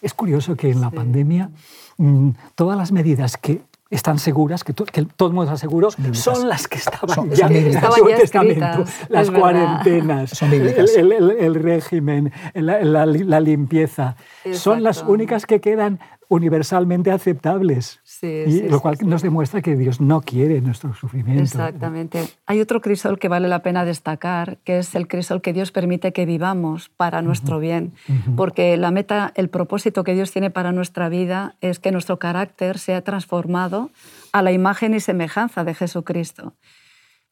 Es 0.00 0.14
curioso 0.14 0.56
que 0.56 0.70
en 0.70 0.80
la 0.80 0.90
pandemia 0.90 1.50
mm, 1.98 2.30
todas 2.54 2.76
las 2.76 2.92
medidas 2.92 3.36
que 3.36 3.62
están 3.90 4.18
seguras, 4.18 4.64
que, 4.64 4.72
todo 4.72 5.28
el 5.28 5.34
mundo 5.34 5.44
está 5.44 5.56
seguro, 5.56 5.88
son 6.12 6.48
las 6.48 6.66
que 6.68 6.78
estaban 6.78 7.30
ya 7.30 7.46
en 7.46 7.66
el 7.66 7.76
Antiguo 7.76 8.08
Testamento. 8.08 8.84
Las 9.08 9.30
cuarentenas, 9.30 10.42
el, 10.42 11.54
régimen, 11.54 12.32
la, 12.54 13.40
limpieza. 13.40 14.16
Son 14.52 14.82
las 14.82 15.02
únicas 15.02 15.46
que 15.46 15.60
quedan 15.60 16.00
universalmente 16.28 17.10
aceptables. 17.10 18.00
y 18.22 18.68
lo 18.68 18.80
cual 18.80 18.96
nos 19.04 19.22
demuestra 19.22 19.62
que 19.62 19.76
Dios 19.76 20.00
no 20.00 20.20
quiere 20.20 20.60
nuestro 20.60 20.94
sufrimiento. 20.94 21.42
Exactamente. 21.42 22.24
Hay 22.46 22.60
otro 22.60 22.80
crisol 22.80 23.18
que 23.18 23.28
vale 23.28 23.48
la 23.48 23.62
pena 23.62 23.84
destacar, 23.84 24.58
que 24.64 24.78
es 24.78 24.94
el 24.94 25.08
crisol 25.08 25.42
que 25.42 25.52
Dios 25.52 25.72
permite 25.72 26.12
que 26.12 26.26
vivamos 26.26 26.88
para 26.88 27.22
nuestro 27.22 27.58
bien. 27.58 27.92
Porque 28.36 28.76
la 28.76 28.90
meta, 28.90 29.32
el 29.34 29.48
propósito 29.48 30.04
que 30.04 30.14
Dios 30.14 30.32
tiene 30.32 30.50
para 30.50 30.72
nuestra 30.72 31.08
vida 31.08 31.56
es 31.60 31.78
que 31.78 31.92
nuestro 31.92 32.18
carácter 32.18 32.78
sea 32.78 33.02
transformado 33.02 33.90
a 34.32 34.42
la 34.42 34.52
imagen 34.52 34.94
y 34.94 35.00
semejanza 35.00 35.64
de 35.64 35.74
Jesucristo 35.74 36.54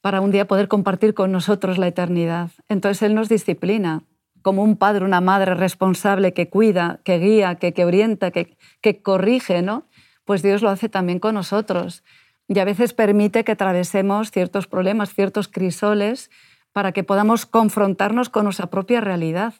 para 0.03 0.21
un 0.21 0.33
día 0.33 0.47
poder 0.47 0.69
compartir 0.69 1.15
con 1.15 1.33
nosotros 1.33 1.79
la 1.79 1.87
eternidad. 1.87 2.51
Entonces 2.69 3.03
Él 3.03 3.15
nos 3.15 3.29
disciplina, 3.29 4.03
como 4.43 4.63
un 4.63 4.77
padre, 4.77 5.05
una 5.05 5.21
madre 5.21 5.55
responsable 5.55 6.35
que 6.35 6.49
cuida, 6.49 7.01
que 7.05 7.19
guía, 7.19 7.55
que, 7.55 7.73
que 7.73 7.85
orienta, 7.85 8.31
que, 8.31 8.57
que 8.81 9.01
corrige, 9.01 9.63
¿no? 9.63 9.87
Pues 10.25 10.43
Dios 10.43 10.63
lo 10.63 10.69
hace 10.69 10.89
también 10.89 11.19
con 11.19 11.35
nosotros. 11.35 12.05
Y 12.49 12.59
a 12.59 12.65
veces 12.65 12.93
permite 12.93 13.45
que 13.45 13.53
atravesemos 13.53 14.31
ciertos 14.31 14.67
problemas, 14.67 15.15
ciertos 15.15 15.49
crisoles, 15.49 16.31
para 16.73 16.93
que 16.93 17.05
podamos 17.05 17.47
confrontarnos 17.47 18.29
con 18.29 18.45
nuestra 18.45 18.67
propia 18.67 19.01
realidad. 19.01 19.55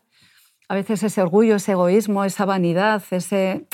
A 0.69 0.75
veces 0.75 1.03
ese 1.03 1.23
orgullo, 1.23 1.57
ese 1.57 1.73
egoísmo, 1.73 2.25
esa 2.25 2.45
vanidad, 2.45 3.03
ese, 3.11 3.67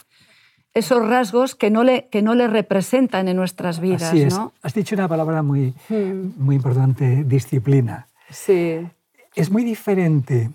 esos 0.75 1.07
rasgos 1.07 1.55
que 1.55 1.71
no, 1.71 1.85
le, 1.85 2.09
que 2.09 2.23
no 2.23 2.35
le 2.35 2.49
representan 2.49 3.29
en 3.29 3.37
nuestras 3.37 3.81
vidas. 3.81 4.03
Así 4.03 4.23
es. 4.23 4.39
Has 4.63 4.75
dicho 4.75 4.95
una 4.95 5.09
palabra 5.09 5.43
muy, 5.43 5.75
hmm. 5.89 6.33
muy 6.37 6.57
importante, 6.57 7.25
disciplina. 7.25 8.09
Sí. 8.31 8.87
Es 9.35 9.51
muy 9.51 9.65
diferente 9.65 10.51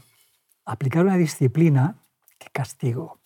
aplicar 0.66 1.04
una 1.04 1.18
disciplina 1.18 1.96
que 2.38 2.48
castigo. 2.52 3.20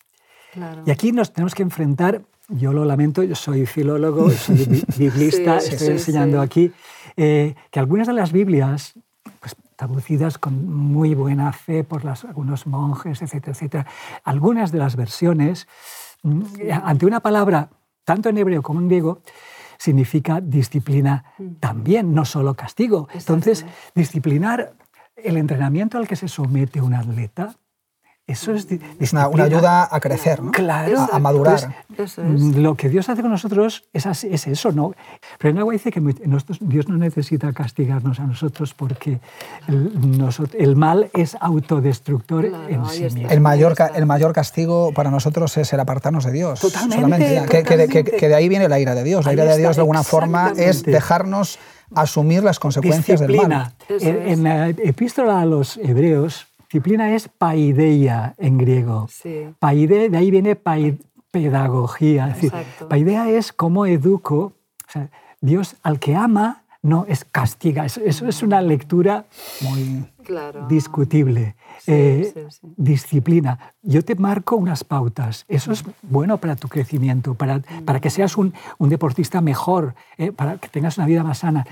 Y 0.85 0.91
aquí 0.91 1.11
nos 1.11 1.33
tenemos 1.33 1.53
que 1.53 1.63
enfrentar, 1.63 2.23
yo 2.49 2.73
lo 2.73 2.85
lamento, 2.85 3.21
yo 3.23 3.35
soy 3.35 3.65
filólogo, 3.65 4.29
soy 4.31 4.83
biblista, 4.97 5.57
estoy 5.57 5.89
enseñando 5.89 6.41
aquí, 6.41 6.71
eh, 7.15 7.55
que 7.69 7.79
algunas 7.79 8.07
de 8.07 8.13
las 8.13 8.31
Biblias, 8.31 8.93
pues, 9.39 9.55
traducidas 9.75 10.37
con 10.37 10.67
muy 10.67 11.13
buena 11.13 11.53
fe 11.53 11.83
por 11.83 12.03
las, 12.03 12.25
algunos 12.25 12.65
monjes, 12.65 13.21
etcétera, 13.21 13.51
etcétera, 13.51 13.85
algunas 14.23 14.71
de 14.71 14.79
las 14.79 14.95
versiones, 14.95 15.67
mm, 16.23 16.43
ante 16.83 17.05
una 17.05 17.19
palabra, 17.19 17.69
tanto 18.03 18.29
en 18.29 18.37
hebreo 18.37 18.63
como 18.63 18.79
en 18.79 18.87
griego, 18.87 19.21
significa 19.77 20.41
disciplina 20.41 21.25
mm. 21.37 21.55
también, 21.59 22.13
no 22.13 22.25
solo 22.25 22.55
castigo. 22.55 23.07
Entonces, 23.13 23.65
disciplinar 23.93 24.73
el 25.17 25.37
entrenamiento 25.37 25.97
al 25.97 26.07
que 26.07 26.15
se 26.15 26.27
somete 26.27 26.81
un 26.81 26.93
atleta, 26.93 27.55
eso 28.27 28.53
es, 28.53 28.67
una, 29.13 29.23
ayuda 29.23 29.87
a 29.89 30.01
crecer, 30.01 30.43
¿no? 30.43 30.51
claro, 30.51 31.07
a, 31.09 31.17
madurar. 31.17 31.73
Mm, 32.17 32.57
lo 32.57 32.75
que 32.75 32.89
Dios 32.89 33.07
hace 33.07 33.21
con 33.21 33.31
nosotros 33.31 33.85
es, 33.93 34.05
es 34.05 34.47
eso, 34.47 34.73
¿no? 34.73 34.93
Pero 35.39 35.51
en 35.51 35.59
agua 35.59 35.71
dice 35.71 35.91
que 35.91 36.01
Dios 36.59 36.89
no 36.89 36.97
necesita 36.97 37.53
castigarnos 37.53 38.19
a 38.19 38.23
nosotros 38.23 38.73
porque 38.73 39.21
el, 39.69 40.29
el 40.59 40.75
mal 40.75 41.09
es 41.13 41.37
autodestructor 41.39 42.51
en 42.67 42.85
sí 42.87 43.03
mismo. 43.03 43.29
El 43.29 43.39
mayor, 43.39 43.75
el 43.95 44.05
mayor 44.05 44.33
castigo 44.33 44.91
para 44.91 45.09
nosotros 45.09 45.55
es 45.55 45.71
el 45.71 45.79
apartarnos 45.79 46.25
de 46.25 46.33
Dios. 46.33 46.59
Totalmente. 46.59 47.45
Que, 47.63 48.27
de 48.27 48.35
ahí 48.35 48.49
viene 48.49 48.67
la 48.67 48.77
ira 48.77 48.93
de 48.93 49.05
Dios. 49.05 49.25
La 49.25 49.31
ira 49.31 49.45
de 49.45 49.57
Dios 49.57 49.77
de 49.77 49.83
alguna 49.83 50.03
forma 50.03 50.51
es 50.57 50.83
dejarnos 50.83 51.59
asumir 51.93 52.43
las 52.43 52.59
consecuencias 52.59 53.19
del 53.19 53.35
mal. 53.37 53.73
En, 53.89 54.27
en 54.27 54.43
la 54.43 54.69
epístola 54.69 55.41
a 55.41 55.45
los 55.45 55.77
hebreos, 55.77 56.47
disciplina 56.69 57.13
es 57.13 57.29
paideia 57.29 58.35
en 58.37 58.57
griego. 58.57 59.07
Sí. 59.09 59.49
Paide, 59.59 60.09
de 60.09 60.17
ahí 60.17 60.31
viene 60.31 60.57
pedagogía. 61.31 62.27
Es 62.27 62.35
decir, 62.35 62.51
paideia 62.89 63.29
es 63.29 63.53
cómo 63.53 63.85
educo. 63.85 64.53
O 64.87 64.91
sea, 64.91 65.09
Dios 65.41 65.75
al 65.83 65.99
que 65.99 66.15
ama 66.15 66.63
no 66.81 67.05
es 67.07 67.25
castiga. 67.25 67.85
Eso, 67.85 68.01
es 68.27 68.43
una 68.43 68.61
lectura 68.61 69.25
muy 69.61 70.05
discutible. 70.67 71.55
Eh, 71.89 72.33
disciplina. 72.75 73.73
Yo 73.81 74.03
te 74.03 74.15
marco 74.15 74.57
unas 74.57 74.83
pautas. 74.83 75.45
Eso 75.47 75.71
es 75.71 75.85
bueno 76.01 76.37
para 76.37 76.57
tu 76.57 76.67
crecimiento, 76.67 77.33
para, 77.33 77.61
para 77.85 78.01
que 78.01 78.09
seas 78.09 78.35
un, 78.35 78.53
un 78.77 78.89
deportista 78.89 79.39
mejor, 79.39 79.95
eh, 80.17 80.33
para 80.33 80.57
que 80.57 80.67
tengas 80.67 80.97
una 80.97 81.07
vida 81.07 81.23
más 81.23 81.39
sana. 81.39 81.65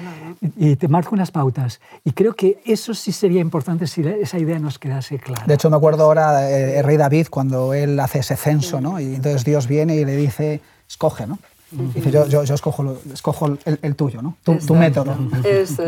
Y, 0.57 0.77
te 0.77 0.87
marco 0.87 1.15
unas 1.15 1.31
pautas. 1.31 1.81
Y 2.05 2.11
creo 2.11 2.33
que 2.33 2.61
eso 2.65 2.93
sí 2.93 3.11
sería 3.11 3.41
importante 3.41 3.87
si 3.87 4.01
esa 4.07 4.39
idea 4.39 4.57
nos 4.57 4.79
quedase 4.79 5.19
clara. 5.19 5.45
De 5.45 5.55
hecho, 5.55 5.69
me 5.69 5.75
acuerdo 5.75 6.05
ahora 6.05 6.49
eh, 6.49 6.79
el 6.79 6.85
rey 6.85 6.95
David 6.95 7.27
cuando 7.29 7.73
él 7.73 7.99
hace 7.99 8.19
ese 8.19 8.37
censo, 8.37 8.79
¿no? 8.79 8.99
Y 8.99 9.15
entonces 9.15 9.43
Dios 9.43 9.67
viene 9.67 9.97
y 9.97 10.05
le 10.05 10.15
dice, 10.15 10.61
escoge, 10.87 11.27
¿no? 11.27 11.39
Yo, 11.71 12.27
yo, 12.27 12.43
yo, 12.43 12.53
escojo, 12.53 12.97
escojo 13.13 13.57
el, 13.65 13.95
tuyo, 13.95 14.21
¿no? 14.21 14.37
Tu, 14.43 14.57
tu 14.59 14.75
método. 14.75 15.17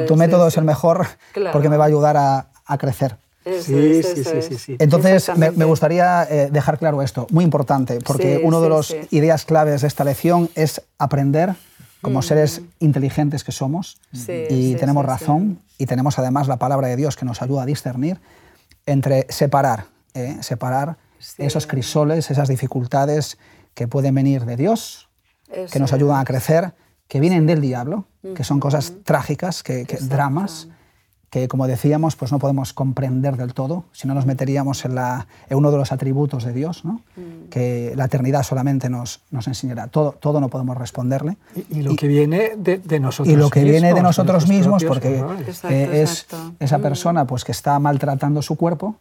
tu 0.08 0.16
método 0.16 0.48
es 0.48 0.58
el 0.58 0.66
mejor 0.66 1.06
porque 1.54 1.70
me 1.70 1.78
va 1.78 1.86
a 1.86 1.88
ayudar 1.88 2.18
a, 2.18 2.48
a 2.66 2.78
crecer. 2.78 3.16
Sí, 3.62 4.04
sí, 4.04 4.24
sí, 4.42 4.58
sí, 4.58 4.76
Entonces, 4.80 5.32
me, 5.38 5.66
gustaría 5.66 6.24
eh, 6.30 6.50
dejar 6.52 6.78
claro 6.78 7.02
esto, 7.02 7.28
muy 7.32 7.46
importante, 7.46 8.00
porque 8.06 8.42
una 8.44 8.60
de 8.60 8.70
las 8.70 8.94
ideas 9.12 9.46
claves 9.46 9.82
de 9.82 9.88
esta 9.88 10.04
lección 10.04 10.50
es 10.56 10.82
aprender 10.98 11.56
como 12.02 12.20
mm. 12.20 12.24
seres 12.24 12.62
inteligentes 12.80 13.44
que 13.44 13.52
somos 13.52 14.00
y 14.28 14.76
tenemos 14.76 15.06
razón 15.06 15.60
y 15.78 15.86
tenemos 15.86 16.20
además 16.20 16.48
la 16.48 16.58
palabra 16.58 16.88
de 16.88 16.96
Dios 16.96 17.16
que 17.16 17.26
nos 17.26 17.42
ayuda 17.42 17.64
a 17.64 17.66
discernir 17.66 18.20
entre 18.86 19.26
separar, 19.30 19.86
eh, 20.14 20.38
separar 20.42 20.98
esos 21.38 21.68
crisoles, 21.68 22.30
esas 22.30 22.50
dificultades 22.50 23.38
que 23.74 23.88
pueden 23.88 24.16
venir 24.16 24.46
de 24.46 24.58
Dios, 24.58 25.07
que 25.72 25.80
nos 25.80 25.94
ayudan 25.94 26.20
a 26.20 26.26
crecer, 26.26 26.74
que 27.08 27.20
vienen 27.20 27.46
del 27.46 27.62
diablo, 27.62 28.06
que 28.36 28.44
son 28.44 28.60
cosas 28.60 28.94
trágicas, 29.04 29.64
que, 29.64 29.86
que 29.86 29.98
dramas 29.98 30.68
que 31.30 31.48
como 31.50 31.68
decíamos, 31.68 32.16
pues 32.16 32.32
no 32.32 32.40
podemos 32.40 32.74
comprender 32.74 33.36
del 33.36 33.54
todo, 33.54 33.84
si 33.92 34.08
no 34.08 34.14
nos 34.14 34.26
meteríamos 34.26 34.86
en, 34.86 34.96
la, 34.96 35.28
en 35.50 35.58
uno 35.58 35.72
de 35.72 35.78
los 35.78 35.92
atributos 35.92 36.46
de 36.46 36.54
Dios, 36.54 36.86
¿no? 36.86 37.02
Mm. 37.16 37.50
que 37.50 37.94
la 37.98 38.06
eternidad 38.06 38.44
solamente 38.44 38.90
nos, 38.90 39.22
nos 39.30 39.48
enseñará. 39.48 39.88
Todo, 39.88 40.14
todo 40.14 40.40
no 40.40 40.48
podemos 40.48 40.78
responderle. 40.78 41.38
Y, 41.70 41.82
lo 41.82 41.96
que 41.96 42.08
viene 42.08 42.54
de, 42.58 42.78
de, 42.78 43.00
nosotros 43.02 43.28
mismos. 43.28 43.40
Y 43.40 43.44
lo 43.44 43.50
que 43.50 43.64
viene 43.64 43.94
de 43.94 44.02
nosotros 44.02 44.48
mismos, 44.48 44.84
porque 44.86 45.22
eh, 45.70 46.02
es 46.02 46.28
esa 46.60 46.78
mm. 46.78 46.82
persona 46.82 47.28
pues, 47.28 47.44
que 47.44 47.52
está 47.52 47.78
maltratando 47.80 48.42
su 48.42 48.56
cuerpo 48.56 48.96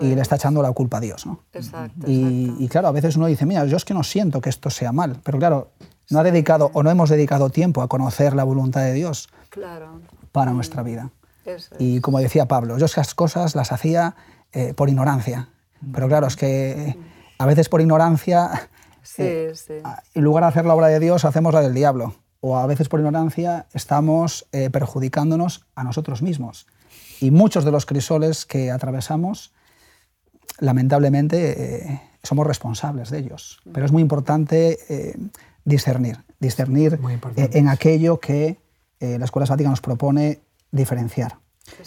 y 0.00 0.14
le 0.14 0.20
está 0.20 0.36
echando 0.36 0.62
la 0.62 0.70
culpa 0.70 0.98
a 0.98 1.00
Dios. 1.00 1.26
¿no? 1.26 1.40
Exacto, 1.52 2.06
y, 2.06 2.54
y, 2.60 2.68
claro, 2.68 2.88
a 2.88 2.92
veces 2.92 3.16
uno 3.16 3.26
dice, 3.26 3.44
mira, 3.44 3.64
yo 3.64 3.76
es 3.76 3.84
que 3.84 3.94
no 3.94 4.04
siento 4.04 4.40
que 4.40 4.50
esto 4.50 4.70
sea 4.70 4.92
mal, 4.92 5.16
pero 5.24 5.38
claro, 5.38 5.70
no 6.12 6.20
ha 6.20 6.22
dedicado 6.22 6.70
o 6.74 6.82
no 6.82 6.90
hemos 6.90 7.08
dedicado 7.08 7.50
tiempo 7.50 7.82
a 7.82 7.88
conocer 7.88 8.34
la 8.34 8.44
voluntad 8.44 8.82
de 8.82 8.92
Dios 8.92 9.30
para 10.30 10.52
nuestra 10.52 10.82
vida. 10.82 11.10
Y 11.78 12.00
como 12.00 12.20
decía 12.20 12.46
Pablo, 12.46 12.78
yo 12.78 12.84
esas 12.84 13.14
cosas 13.14 13.56
las 13.56 13.72
hacía 13.72 14.14
eh, 14.52 14.74
por 14.74 14.88
ignorancia. 14.88 15.48
Pero 15.92 16.06
claro, 16.08 16.26
es 16.26 16.36
que 16.36 16.96
a 17.38 17.46
veces 17.46 17.68
por 17.68 17.80
ignorancia, 17.80 18.68
eh, 19.18 19.52
en 20.14 20.22
lugar 20.22 20.44
de 20.44 20.48
hacer 20.48 20.66
la 20.66 20.74
obra 20.74 20.86
de 20.88 21.00
Dios, 21.00 21.24
hacemos 21.24 21.54
la 21.54 21.62
del 21.62 21.74
diablo. 21.74 22.14
O 22.40 22.58
a 22.58 22.66
veces 22.66 22.88
por 22.88 23.00
ignorancia 23.00 23.66
estamos 23.72 24.46
eh, 24.52 24.68
perjudicándonos 24.70 25.64
a 25.74 25.82
nosotros 25.82 26.22
mismos. 26.22 26.66
Y 27.20 27.30
muchos 27.30 27.64
de 27.64 27.72
los 27.72 27.86
crisoles 27.86 28.44
que 28.44 28.70
atravesamos, 28.70 29.52
lamentablemente, 30.58 32.00
somos 32.22 32.46
responsables 32.46 33.10
de 33.10 33.18
ellos. 33.18 33.60
Pero 33.72 33.86
es 33.86 33.92
muy 33.92 34.02
importante 34.02 35.14
discernir, 35.64 36.18
discernir 36.40 36.98
en 37.36 37.68
aquello 37.68 38.18
que 38.18 38.58
la 39.00 39.24
Escuela 39.24 39.46
Sática 39.46 39.68
nos 39.68 39.80
propone 39.80 40.40
diferenciar. 40.70 41.38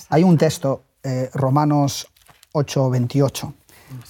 Hay 0.10 0.24
un 0.24 0.38
texto 0.38 0.84
eh, 1.04 1.30
Romanos 1.34 2.08
8:28. 2.54 3.54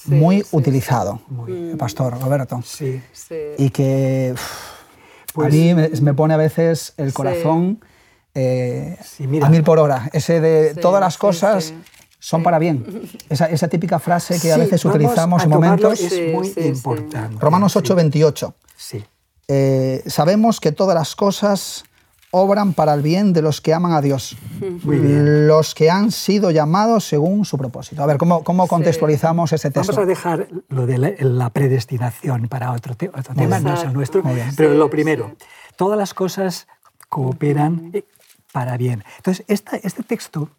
muy 0.05 0.45
utilizado, 0.51 1.19
el 1.48 1.75
pastor 1.77 2.19
Roberto. 2.19 2.62
Sí. 2.63 3.01
Y 3.57 3.69
que 3.69 4.34
pues, 5.34 5.48
a 5.48 5.50
mí 5.50 5.74
me, 5.74 6.13
pone 6.13 6.34
a 6.34 6.38
veces 6.38 6.93
el 6.98 7.12
corazón 7.13 7.84
eh, 8.34 8.98
a 9.41 9.50
mil 9.50 9.63
por 9.63 9.79
hora. 9.79 10.10
Ese 10.13 10.39
de 10.39 10.75
todas 10.75 11.01
las 11.01 11.17
cosas 11.17 11.74
son 12.19 12.43
para 12.43 12.60
bien. 12.60 12.86
Esa, 13.29 13.48
esa, 13.48 13.67
típica 13.67 14.00
frase 14.00 14.39
que 14.39 14.51
a 14.53 14.57
veces 14.57 14.84
utilizamos 14.86 15.43
en 15.43 15.50
momentos. 15.50 16.00
Es 16.00 16.34
muy 16.34 16.53
importante. 16.65 17.38
Romanos 17.39 17.75
8:28. 17.75 18.53
Sí. 18.53 18.64
Eh, 19.48 20.04
sabemos 20.08 20.60
que 20.60 20.72
todas 20.72 20.96
las 20.96 21.16
cosas 21.16 21.84
obran 22.38 22.74
para 22.74 22.94
el 22.94 23.02
bien 23.02 23.32
de 23.32 23.42
los 23.42 23.62
que 23.62 23.74
aman 23.74 23.94
a 23.94 24.02
Dios, 24.02 24.36
los 24.84 25.74
que 25.74 25.90
han 25.90 26.12
sido 26.12 26.52
llamados 26.52 27.06
según 27.06 27.46
su 27.46 27.58
propósito. 27.58 28.04
A 28.04 28.06
ver, 28.06 28.18
¿cómo, 28.18 28.44
cómo 28.44 28.68
contextualizamos 28.68 29.54
ese 29.54 29.72
texto? 29.72 29.94
Vamos 29.94 30.04
a 30.04 30.06
dejar 30.06 30.48
lo 30.68 30.86
de 30.86 30.98
la, 30.98 31.50
predestinación 31.52 32.50
para 32.50 32.74
otro, 32.74 32.96
tema, 32.96 33.60
no 33.62 33.74
es 33.74 33.84
el 33.84 33.94
nuestro, 33.94 34.22
pero 34.58 34.74
lo 34.74 34.90
primero, 34.90 35.32
todas 35.78 35.98
las 35.98 36.14
cosas 36.14 36.68
cooperan 37.08 37.94
para 38.52 38.75
bien. 38.75 39.06
Entonces, 39.16 39.46
este 39.48 40.04
texto, 40.04 40.50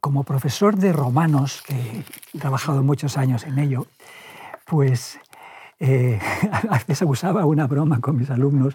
como 0.00 0.22
profesor 0.22 0.76
de 0.76 0.92
romanos, 0.92 1.64
que 1.66 2.04
he 2.34 2.38
trabajado 2.38 2.84
muchos 2.84 3.18
años 3.18 3.44
en 3.44 3.58
ello, 3.58 3.86
pues 4.66 5.18
eh, 5.84 6.20
a 6.70 6.78
veces 6.86 7.02
usaba 7.02 7.44
una 7.44 7.66
broma 7.66 8.00
con 8.00 8.16
mis 8.16 8.30
alumnos, 8.30 8.74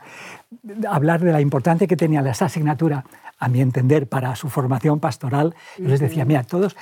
hablar 0.90 1.22
de 1.22 1.32
la 1.32 1.40
importancia 1.40 1.88
que 1.88 1.96
tenía 1.96 2.20
esa 2.30 2.46
asignatura, 2.46 3.06
a 3.40 3.48
mi 3.48 3.62
entender, 3.62 4.10
para 4.10 4.36
su 4.36 4.50
formación 4.50 5.00
pastoral. 5.00 5.56
Yo 5.78 5.88
les 5.88 6.02
decía, 6.02 6.26
mira, 6.26 6.44
todos, 6.44 6.76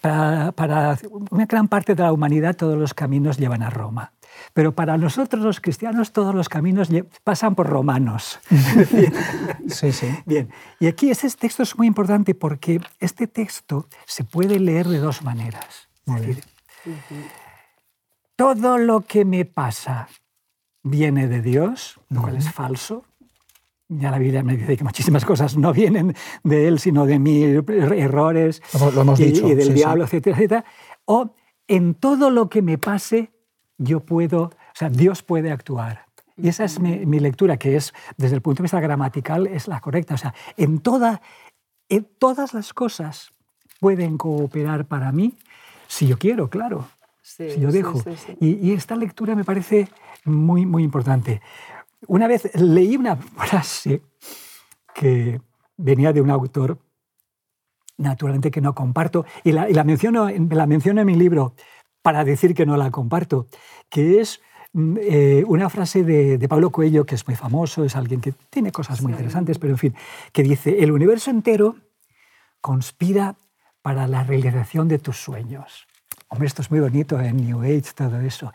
para, 0.00 0.96
una 1.30 1.44
gran 1.46 1.68
parte 1.68 1.94
de 1.94 2.02
la 2.02 2.12
humanidad 2.12 2.56
todos 2.56 2.78
los 2.78 2.94
caminos 2.94 3.36
llevan 3.36 3.62
a 3.62 3.68
Roma. 3.68 4.12
Pero 4.54 4.72
para 4.72 4.96
nosotros 4.96 5.42
los 5.42 5.60
cristianos 5.60 6.12
todos 6.12 6.34
los 6.34 6.48
caminos 6.48 6.88
pasan 7.24 7.54
por 7.54 7.66
romanos. 7.66 8.38
sí, 9.68 9.92
sí. 9.92 10.06
Bien, 10.24 10.48
y 10.78 10.86
aquí 10.86 11.10
este 11.10 11.28
texto 11.30 11.64
es 11.64 11.76
muy 11.76 11.88
importante 11.88 12.34
porque 12.34 12.80
este 13.00 13.26
texto 13.26 13.88
se 14.06 14.24
puede 14.24 14.60
leer 14.60 14.86
de 14.86 14.98
dos 14.98 15.22
maneras. 15.22 15.88
Muy 16.06 16.38
todo 18.38 18.78
lo 18.78 19.00
que 19.00 19.24
me 19.24 19.44
pasa 19.44 20.08
viene 20.84 21.26
de 21.26 21.42
Dios, 21.42 21.98
lo 22.08 22.22
cual 22.22 22.36
es 22.36 22.48
falso. 22.52 23.04
Ya 23.88 24.12
la 24.12 24.18
Biblia 24.20 24.44
me 24.44 24.56
dice 24.56 24.76
que 24.76 24.84
muchísimas 24.84 25.24
cosas 25.24 25.56
no 25.56 25.72
vienen 25.72 26.14
de 26.44 26.68
Él, 26.68 26.78
sino 26.78 27.04
de 27.04 27.18
mis 27.18 27.46
errores 27.96 28.62
lo 28.94 29.00
hemos 29.00 29.18
y, 29.18 29.24
dicho, 29.24 29.48
y, 29.48 29.56
del 29.56 29.74
diablo, 29.74 30.04
etcétera, 30.04 30.36
etcétera. 30.36 30.64
O 31.04 31.34
en 31.66 31.94
todo 31.94 32.30
lo 32.30 32.48
que 32.48 32.62
me 32.62 32.78
pase, 32.78 33.32
yo 33.76 34.00
puedo, 34.00 34.42
o 34.42 34.52
sea, 34.72 34.88
Dios 34.88 35.24
puede 35.24 35.50
actuar. 35.50 36.06
Y 36.36 36.46
esa 36.46 36.62
es 36.62 36.78
mi, 36.78 37.06
mi, 37.06 37.18
lectura, 37.18 37.56
que 37.56 37.74
es, 37.74 37.92
desde 38.18 38.36
el 38.36 38.42
punto 38.42 38.58
de 38.58 38.66
vista 38.66 38.78
gramatical, 38.78 39.48
es 39.48 39.66
la 39.66 39.80
correcta. 39.80 40.14
O 40.14 40.18
sea, 40.18 40.32
en, 40.56 40.78
toda, 40.78 41.22
en 41.88 42.06
todas 42.20 42.54
las 42.54 42.72
cosas 42.72 43.32
pueden 43.80 44.16
cooperar 44.16 44.84
para 44.84 45.10
mí, 45.10 45.34
si 45.88 46.06
yo 46.06 46.18
quiero, 46.18 46.48
claro 46.48 46.86
si 47.28 47.60
yo 47.60 47.70
dejo. 47.70 48.02
y, 48.40 48.72
esta 48.72 48.96
lectura 48.96 49.34
me 49.34 49.44
parece 49.44 49.88
muy, 50.24 50.64
muy 50.64 50.82
importante. 50.82 51.42
Una 52.06 52.26
vez 52.26 52.50
leí 52.54 52.96
una 52.96 53.16
frase 53.16 54.02
que 54.94 55.40
venía 55.76 56.12
de 56.12 56.20
un 56.20 56.30
autor, 56.30 56.78
naturalmente 57.98 58.50
que 58.50 58.60
no 58.60 58.74
comparto, 58.74 59.26
y 59.44 59.52
la, 59.52 59.68
la, 59.68 59.84
menciono, 59.84 60.28
la 60.28 60.66
menciono 60.66 61.00
en 61.02 61.06
mi 61.06 61.16
libro 61.16 61.54
para 62.02 62.24
decir 62.24 62.54
que 62.54 62.64
no 62.64 62.76
la 62.76 62.90
comparto, 62.90 63.46
que 63.90 64.20
es 64.20 64.40
mm, 64.72 64.96
eh, 65.00 65.44
una 65.46 65.68
frase 65.68 66.04
de, 66.04 66.38
de, 66.38 66.48
Pablo 66.48 66.70
Coelho, 66.70 67.04
que 67.04 67.14
es 67.14 67.26
muy 67.26 67.36
famoso, 67.36 67.84
es 67.84 67.94
alguien 67.96 68.20
que 68.20 68.32
tiene 68.48 68.72
cosas 68.72 69.02
muy 69.02 69.12
interesantes, 69.12 69.58
pero 69.58 69.74
en 69.74 69.78
fin, 69.78 69.94
que 70.32 70.42
dice, 70.42 70.82
el 70.82 70.92
universo 70.92 71.30
entero 71.30 71.76
conspira 72.60 73.36
para 73.82 74.06
la 74.06 74.24
realización 74.24 74.88
de 74.88 74.98
tus 74.98 75.16
sueños. 75.16 75.87
Hombre, 76.28 76.46
esto 76.46 76.62
es 76.62 76.70
muy 76.70 76.80
bonito 76.80 77.18
en 77.18 77.36
New 77.36 77.62
Age, 77.62 77.92
todo 77.94 78.20
eso. 78.20 78.52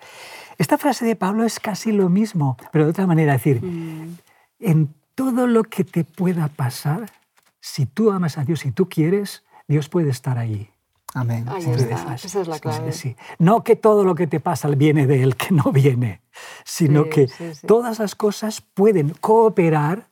Esta 0.58 0.78
frase 0.78 1.06
de 1.06 1.16
Pablo 1.16 1.44
es 1.44 1.60
casi 1.60 1.92
lo 1.92 2.08
mismo, 2.10 2.56
pero 2.72 2.86
de 2.86 2.92
otra 2.92 3.08
manera, 3.08 3.34
es 3.34 3.44
decir, 3.44 3.64
mm. 3.64 4.18
en 4.60 4.94
todo 5.16 5.48
lo 5.48 5.64
que 5.64 5.84
te 5.84 6.04
pueda 6.04 6.48
pasar, 6.50 7.12
si 7.60 7.86
tú 7.86 8.12
amas 8.12 8.38
a 8.38 8.44
Dios, 8.44 8.60
si 8.60 8.72
tú 8.72 8.88
quieres, 8.90 9.44
Dios 9.68 9.90
puede 9.90 10.10
estar 10.10 10.38
ahí. 10.38 10.70
Amén. 11.16 11.46
Ahí 11.48 11.64
está. 11.64 12.16
Esa 12.16 12.42
es 12.42 12.48
la 12.48 12.60
clave. 12.60 12.92
Sí, 12.92 13.16
No 13.38 13.64
que 13.64 13.76
todo 13.76 14.04
lo 14.04 14.16
que 14.16 14.28
te 14.28 14.40
pasa 14.40 14.68
viene 14.70 15.06
de 15.06 15.24
Él, 15.24 15.36
que 15.36 15.54
no 15.54 15.72
viene, 15.72 16.22
sino 16.64 17.10
que 17.10 17.30
todas 17.68 18.00
las 18.00 18.16
cosas 18.16 18.62
pueden 18.62 19.10
cooperar. 19.20 20.08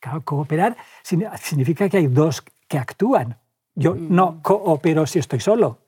Claro, 0.00 0.22
cooperar 0.22 0.76
significa 1.02 1.88
que 1.88 1.98
hay 1.98 2.06
dos 2.06 2.42
que 2.68 2.78
actúan. 2.78 3.38
Yo 3.74 3.94
mm. 3.94 4.14
no 4.14 4.42
coopero 4.42 5.06
si 5.06 5.18
estoy 5.18 5.40
solo. 5.40 5.78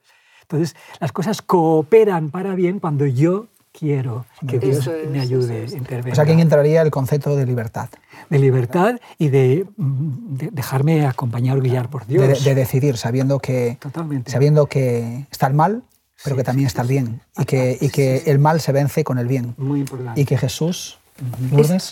Entonces, 0.49 0.77
las 1.01 1.11
cosas 1.11 1.41
cooperan 1.41 2.29
para 2.29 2.55
bien 2.55 2.79
cuando 2.79 3.05
yo 3.05 3.47
quiero 3.77 4.25
que 4.47 4.59
Dios 4.59 4.89
me 5.11 5.19
ayude 5.19 5.65
a 5.65 5.77
intervenir. 5.77 6.13
O 6.13 6.15
sea, 6.15 6.23
aquí 6.23 6.31
entraría 6.33 6.81
el 6.81 6.89
concepto 6.89 7.35
de 7.35 7.45
libertad. 7.45 7.89
De 8.29 8.39
libertad 8.39 8.95
y 9.17 9.27
de, 9.27 9.65
dejarme 9.75 11.05
acompañar 11.05 11.57
o 11.57 11.61
guiar 11.61 11.89
por 11.89 12.07
Dios. 12.07 12.45
De, 12.45 12.55
decidir, 12.55 12.95
sabiendo 12.95 13.39
que, 13.39 13.77
sabiendo 14.25 14.67
que 14.67 15.25
está 15.31 15.47
el 15.47 15.53
mal, 15.53 15.83
pero 16.23 16.37
que 16.37 16.45
también 16.45 16.67
está 16.67 16.81
el 16.81 16.87
bien. 16.87 17.21
Y 17.37 17.43
que, 17.45 17.77
y 17.79 17.89
que 17.89 18.23
el 18.27 18.39
mal 18.39 18.61
se 18.61 18.71
vence 18.71 19.03
con 19.03 19.19
el 19.19 19.27
bien. 19.27 19.53
Muy 19.57 19.81
importante. 19.81 20.19
Y 20.19 20.25
que 20.25 20.37
Jesús... 20.37 20.97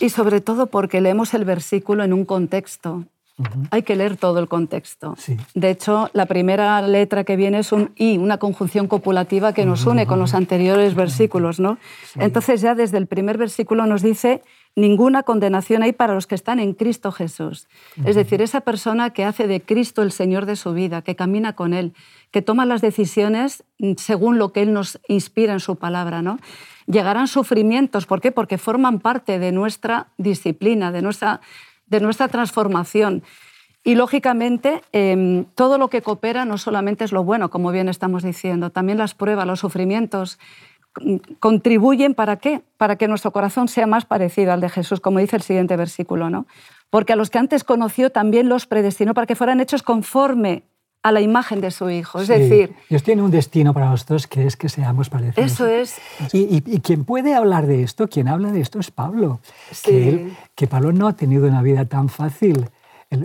y 0.00 0.08
sobre 0.08 0.40
todo 0.40 0.68
porque 0.68 1.02
leemos 1.02 1.34
el 1.34 1.44
versículo 1.44 2.04
en 2.04 2.14
un 2.14 2.24
contexto 2.24 3.04
hay 3.70 3.82
que 3.82 3.96
leer 3.96 4.16
todo 4.16 4.38
el 4.38 4.48
contexto. 4.48 5.14
De 5.54 5.70
hecho, 5.70 6.08
la 6.14 6.26
primera 6.26 6.80
letra 6.80 7.24
que 7.24 7.36
viene 7.36 7.58
es 7.58 7.72
un 7.72 7.92
i, 7.96 8.16
una 8.16 8.38
conjunción 8.38 8.88
copulativa 8.88 9.52
que 9.52 9.66
nos 9.66 9.84
une 9.84 10.06
con 10.06 10.18
los 10.18 10.32
anteriores 10.32 10.94
versículos. 10.94 11.60
¿no? 11.60 11.78
Entonces 12.16 12.62
ya 12.62 12.74
desde 12.74 12.96
el 12.98 13.06
primer 13.06 13.36
versículo 13.36 13.86
nos 13.86 14.02
dice 14.02 14.42
ninguna 14.74 15.22
condenación 15.22 15.82
hay 15.82 15.92
para 15.92 16.14
los 16.14 16.26
que 16.26 16.34
están 16.34 16.60
en 16.60 16.72
Cristo 16.72 17.12
Jesús. 17.12 17.68
Es 18.04 18.16
decir, 18.16 18.40
esa 18.40 18.62
persona 18.62 19.10
que 19.10 19.24
hace 19.24 19.46
de 19.46 19.60
Cristo 19.60 20.02
el 20.02 20.12
Señor 20.12 20.46
de 20.46 20.56
su 20.56 20.72
vida, 20.72 21.02
que 21.02 21.16
camina 21.16 21.54
con 21.54 21.74
Él, 21.74 21.94
que 22.30 22.42
toma 22.42 22.64
las 22.66 22.80
decisiones 22.80 23.64
según 23.96 24.38
lo 24.38 24.52
que 24.52 24.62
Él 24.62 24.72
nos 24.72 24.98
inspira 25.08 25.52
en 25.52 25.60
su 25.60 25.76
palabra. 25.76 26.22
¿no? 26.22 26.38
Llegarán 26.86 27.28
sufrimientos, 27.28 28.06
¿por 28.06 28.20
qué? 28.20 28.32
Porque 28.32 28.58
forman 28.58 29.00
parte 29.00 29.38
de 29.38 29.52
nuestra 29.52 30.08
disciplina, 30.18 30.92
de 30.92 31.02
nuestra 31.02 31.40
de 31.86 32.00
nuestra 32.00 32.28
transformación. 32.28 33.22
Y 33.84 33.94
lógicamente, 33.94 34.82
em, 34.90 35.44
todo 35.54 35.78
lo 35.78 35.88
que 35.88 36.02
coopera 36.02 36.44
no 36.44 36.58
solamente 36.58 37.04
es 37.04 37.12
lo 37.12 37.22
bueno, 37.22 37.50
como 37.50 37.70
bien 37.70 37.88
estamos 37.88 38.24
diciendo, 38.24 38.70
también 38.70 38.98
las 38.98 39.14
pruebas, 39.14 39.46
los 39.46 39.60
sufrimientos 39.60 40.40
mm, 41.00 41.16
contribuyen 41.38 42.14
para 42.14 42.36
qué? 42.36 42.62
Para 42.78 42.96
que 42.96 43.06
nuestro 43.06 43.30
corazón 43.30 43.68
sea 43.68 43.86
más 43.86 44.04
parecido 44.04 44.52
al 44.52 44.60
de 44.60 44.70
Jesús, 44.70 44.98
como 44.98 45.20
dice 45.20 45.36
el 45.36 45.42
siguiente 45.42 45.76
versículo, 45.76 46.30
¿no? 46.30 46.46
Porque 46.90 47.12
a 47.12 47.16
los 47.16 47.30
que 47.30 47.38
antes 47.38 47.62
conoció 47.62 48.10
también 48.10 48.48
los 48.48 48.66
predestinó 48.66 49.14
para 49.14 49.26
que 49.26 49.36
fueran 49.36 49.60
hechos 49.60 49.82
conforme 49.84 50.64
a 51.06 51.12
la 51.12 51.20
imagen 51.20 51.60
de 51.60 51.70
su 51.70 51.88
Hijo. 51.88 52.20
Es 52.20 52.26
decir... 52.26 52.74
Dios 52.90 53.04
tiene 53.04 53.22
un 53.22 53.30
destino 53.30 53.72
para 53.72 53.88
nosotros 53.88 54.26
que 54.26 54.44
es 54.44 54.56
que 54.56 54.68
seamos 54.68 55.08
parecidos. 55.08 55.52
Eso 55.52 55.64
es. 55.68 55.94
Y, 56.32 56.80
quien 56.80 57.04
puede 57.04 57.32
hablar 57.36 57.68
de 57.68 57.84
esto, 57.84 58.08
quien 58.08 58.26
habla 58.26 58.50
de 58.50 58.60
esto 58.60 58.80
es 58.80 58.90
Pablo. 58.90 59.38
Que, 59.84 60.32
que 60.56 60.66
Pablo 60.66 60.90
no 60.90 61.06
ha 61.06 61.12
tenido 61.12 61.46
una 61.46 61.62
vida 61.62 61.84
tan 61.84 62.08
fácil. 62.08 62.68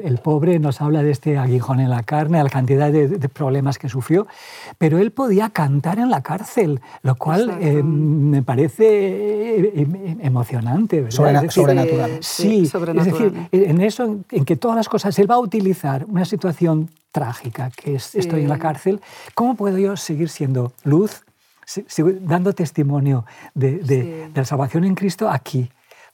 El, 0.04 0.18
pobre 0.18 0.60
nos 0.60 0.82
habla 0.82 1.04
de 1.04 1.12
este 1.12 1.38
aguijón 1.38 1.80
en 1.80 1.90
la 1.90 2.04
carne, 2.04 2.44
la 2.44 2.50
cantidad 2.50 2.92
de, 2.92 3.08
problemas 3.30 3.78
que 3.78 3.90
sufrió, 3.90 4.28
pero 4.78 4.98
él 5.00 5.12
podía 5.12 5.50
cantar 5.50 6.00
en 6.00 6.10
la 6.10 6.22
cárcel, 6.22 6.82
lo 7.02 7.16
cual 7.16 7.58
eh, 7.62 7.82
me 7.84 8.44
parece 8.44 8.86
eh, 8.86 9.72
em, 9.76 10.20
emocionante. 10.22 11.10
sobrenatural. 11.12 12.18
Sí, 12.22 12.64
es 12.64 13.06
decir, 13.06 13.34
en 13.52 13.82
eso, 13.82 14.20
en 14.30 14.46
que 14.46 14.56
todas 14.56 14.78
las 14.78 14.90
cosas, 14.90 15.18
él 15.20 15.30
va 15.30 15.36
a 15.36 15.40
utilizar 15.40 16.06
una 16.06 16.26
situación 16.26 16.90
trágica, 17.12 17.72
que 17.72 17.96
es 17.96 18.16
estoy 18.16 18.44
en 18.44 18.50
la 18.50 18.58
cárcel, 18.58 19.02
¿cómo 19.36 19.56
puedo 19.56 19.78
yo 19.78 19.98
seguir 19.98 20.30
siendo 20.30 20.74
luz, 20.84 21.24
dando 22.22 22.54
testimonio 22.54 23.26
de 23.54 24.30
la 24.34 24.46
salvación 24.46 24.84
en 24.86 24.96
Cristo 24.96 25.30
aquí? 25.30 25.70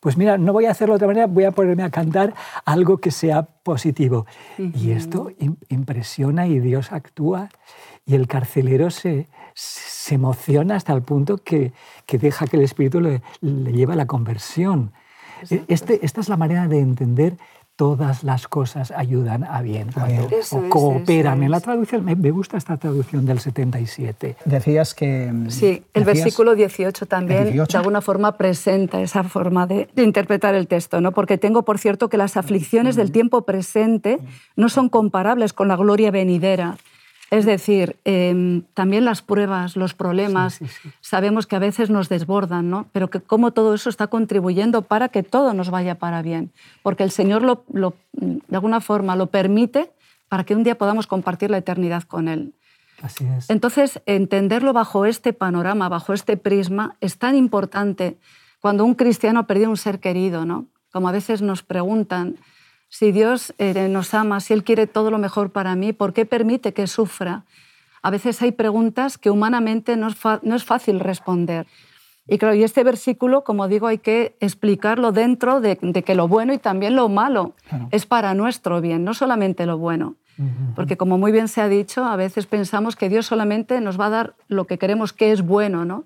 Pues 0.07 0.15
mira, 0.15 0.37
no 0.37 0.53
voy 0.53 0.63
a 0.67 0.71
hacerlo 0.71 0.93
de 0.93 0.95
otra 0.95 1.07
manera, 1.07 1.27
voy 1.27 1.43
a 1.43 1.51
ponerme 1.51 1.83
a 1.83 1.89
cantar 1.89 2.33
algo 2.63 2.99
que 2.99 3.11
sea 3.11 3.43
positivo. 3.43 4.25
Y 4.57 4.91
esto 4.91 5.31
impresiona 5.67 6.47
y 6.47 6.61
Dios 6.61 6.93
actúa 6.93 7.49
y 8.05 8.15
el 8.15 8.25
carcelero 8.25 8.89
se, 8.89 9.27
se 9.53 10.15
emociona 10.15 10.77
hasta 10.77 10.93
el 10.93 11.01
punto 11.01 11.39
que, 11.39 11.73
que, 12.05 12.17
deja 12.17 12.47
que 12.47 12.55
el 12.55 12.63
Espíritu 12.63 13.01
le, 13.01 13.21
le 13.41 13.73
lleve 13.73 13.91
a 13.91 13.95
la 13.97 14.07
conversión. 14.07 14.93
Este, 15.67 15.99
esta 16.05 16.21
es 16.21 16.29
la 16.29 16.37
manera 16.37 16.69
de 16.69 16.79
entender 16.79 17.35
todas 17.77 18.23
las 18.23 18.47
cosas 18.47 18.91
ayudan 18.91 19.43
a 19.43 19.61
bien, 19.61 19.89
cuando 19.93 20.27
cooperan. 20.67 21.43
en 21.43 21.51
la 21.51 21.59
traducción, 21.59 22.03
me, 22.03 22.31
gusta 22.31 22.57
esta 22.57 22.75
traducción 22.75 23.25
del 23.25 23.39
77. 23.39 24.35
Decías 24.45 24.95
que... 24.95 25.31
Mm, 25.31 25.51
sí, 25.51 25.83
el 25.93 26.03
versículo 26.03 26.55
18 26.55 27.05
también 27.05 27.55
de 27.55 27.77
alguna 27.77 28.01
forma 28.01 28.35
presenta 28.35 28.99
esa 28.99 29.23
forma 29.23 29.67
de, 29.67 29.87
interpretar 29.95 30.55
el 30.55 30.67
texto, 30.67 31.01
¿no? 31.01 31.11
porque 31.11 31.37
tengo 31.37 31.61
por 31.63 31.77
cierto 31.77 32.09
que 32.09 32.17
las 32.17 32.35
aflicciones 32.35 32.95
del 32.95 33.11
tiempo 33.11 33.43
presente 33.43 34.17
no 34.55 34.69
son 34.69 34.89
comparables 34.89 35.53
con 35.53 35.67
la 35.67 35.75
gloria 35.75 36.09
venidera. 36.09 36.77
Es 37.29 37.45
decir, 37.45 37.97
em, 38.05 38.63
también 38.73 39.03
las 39.03 39.21
pruebas, 39.21 39.75
los 39.75 39.93
problemas, 39.93 40.59
sabemos 41.01 41.45
que 41.45 41.57
a 41.57 41.59
veces 41.59 41.89
nos 41.89 42.07
desbordan, 42.07 42.69
¿no? 42.69 42.87
pero 42.93 43.09
que 43.09 43.19
cómo 43.19 43.51
todo 43.51 43.73
eso 43.73 43.89
está 43.89 44.07
contribuyendo 44.07 44.81
para 44.81 45.09
que 45.09 45.23
todo 45.23 45.53
nos 45.53 45.69
vaya 45.69 45.95
para 45.95 46.21
bien, 46.21 46.51
porque 46.83 47.03
el 47.03 47.11
Señor 47.11 47.41
lo, 47.41 47.95
de 48.13 48.55
alguna 48.55 48.79
forma 48.79 49.15
lo 49.15 49.27
permite 49.27 49.91
para 50.29 50.45
que 50.45 50.55
un 50.55 50.63
día 50.63 50.77
podamos 50.77 51.05
compartir 51.07 51.51
la 51.51 51.57
eternidad 51.57 52.03
con 52.03 52.27
Él. 52.29 52.53
Así 53.01 53.25
es. 53.25 53.49
Entonces, 53.49 54.01
entenderlo 54.05 54.73
bajo 54.73 55.05
este 55.05 55.33
panorama, 55.33 55.89
bajo 55.89 56.13
este 56.13 56.37
prisma, 56.37 56.95
es 57.01 57.17
tan 57.17 57.35
importante 57.35 58.17
cuando 58.59 58.85
un 58.85 58.95
cristiano 58.95 59.41
ha 59.41 59.47
perdido 59.47 59.69
un 59.69 59.77
ser 59.77 59.99
querido, 59.99 60.45
¿no? 60.45 60.65
Como 60.91 61.07
a 61.07 61.11
veces 61.11 61.41
nos 61.41 61.61
preguntan, 61.61 62.37
si 62.89 63.11
Dios 63.11 63.53
eh, 63.57 63.87
nos 63.89 64.13
ama, 64.13 64.39
si 64.39 64.53
Él 64.53 64.63
quiere 64.63 64.87
todo 64.87 65.11
lo 65.11 65.17
mejor 65.17 65.51
para 65.51 65.75
mí, 65.75 65.93
¿por 65.93 66.13
qué 66.13 66.25
permite 66.25 66.73
que 66.73 66.87
sufra? 66.87 67.43
A 68.01 68.09
veces 68.09 68.41
hay 68.41 68.51
preguntas 68.51 69.17
que 69.17 69.29
humanamente 69.29 69.97
no 69.97 70.07
es, 70.07 70.63
fácil 70.63 70.99
responder. 70.99 71.67
Y 72.27 72.37
claro, 72.37 72.55
y 72.55 72.63
este 72.63 72.83
versículo, 72.83 73.43
como 73.43 73.67
digo, 73.67 73.87
hay 73.87 73.97
que 73.97 74.35
explicarlo 74.39 75.11
dentro 75.11 75.61
de, 75.61 75.77
que 75.77 76.15
lo 76.15 76.27
bueno 76.27 76.53
y 76.53 76.57
también 76.57 76.95
lo 76.95 77.09
malo 77.09 77.53
es 77.91 78.05
para 78.05 78.33
nuestro 78.33 78.81
bien, 78.81 79.03
no 79.03 79.13
solamente 79.13 79.65
lo 79.65 79.77
bueno. 79.77 80.15
Porque 80.75 80.97
como 80.97 81.17
muy 81.17 81.31
bien 81.31 81.47
se 81.47 81.61
ha 81.61 81.67
dicho, 81.67 82.05
a 82.05 82.15
veces 82.15 82.45
pensamos 82.45 82.95
que 82.95 83.09
Dios 83.09 83.25
solamente 83.25 83.81
nos 83.81 83.99
va 83.99 84.05
a 84.05 84.11
dar 84.11 84.35
lo 84.47 84.67
que 84.67 84.77
queremos 84.77 85.11
que 85.11 85.31
es 85.31 85.41
bueno, 85.41 85.83
¿no? 85.83 86.05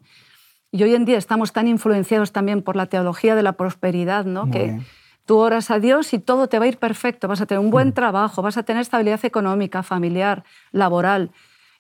Y 0.72 0.84
hoy 0.84 0.96
en 0.96 1.04
día 1.04 1.18
estamos 1.18 1.52
tan 1.52 1.68
influenciados 1.68 2.32
también 2.32 2.62
por 2.62 2.78
la 2.78 2.86
teología 2.86 3.36
de 3.36 3.44
la 3.44 3.52
prosperidad, 3.54 4.24
¿no? 4.24 4.50
que, 4.50 4.80
Tú 5.26 5.38
oras 5.38 5.72
a 5.72 5.80
Dios 5.80 6.14
y 6.14 6.20
todo 6.20 6.48
te 6.48 6.60
va 6.60 6.66
a 6.66 6.68
ir 6.68 6.78
perfecto, 6.78 7.28
vas 7.28 7.42
a 7.42 7.46
tener 7.46 7.60
un 7.60 7.72
buen 7.72 7.90
mm. 7.90 7.94
trabajo, 7.94 8.42
vas 8.42 8.58
a 8.58 8.64
tener 8.64 8.82
estabilidad 8.82 9.24
económica, 9.24 9.84
familiar, 9.84 10.44
laboral. 10.72 11.32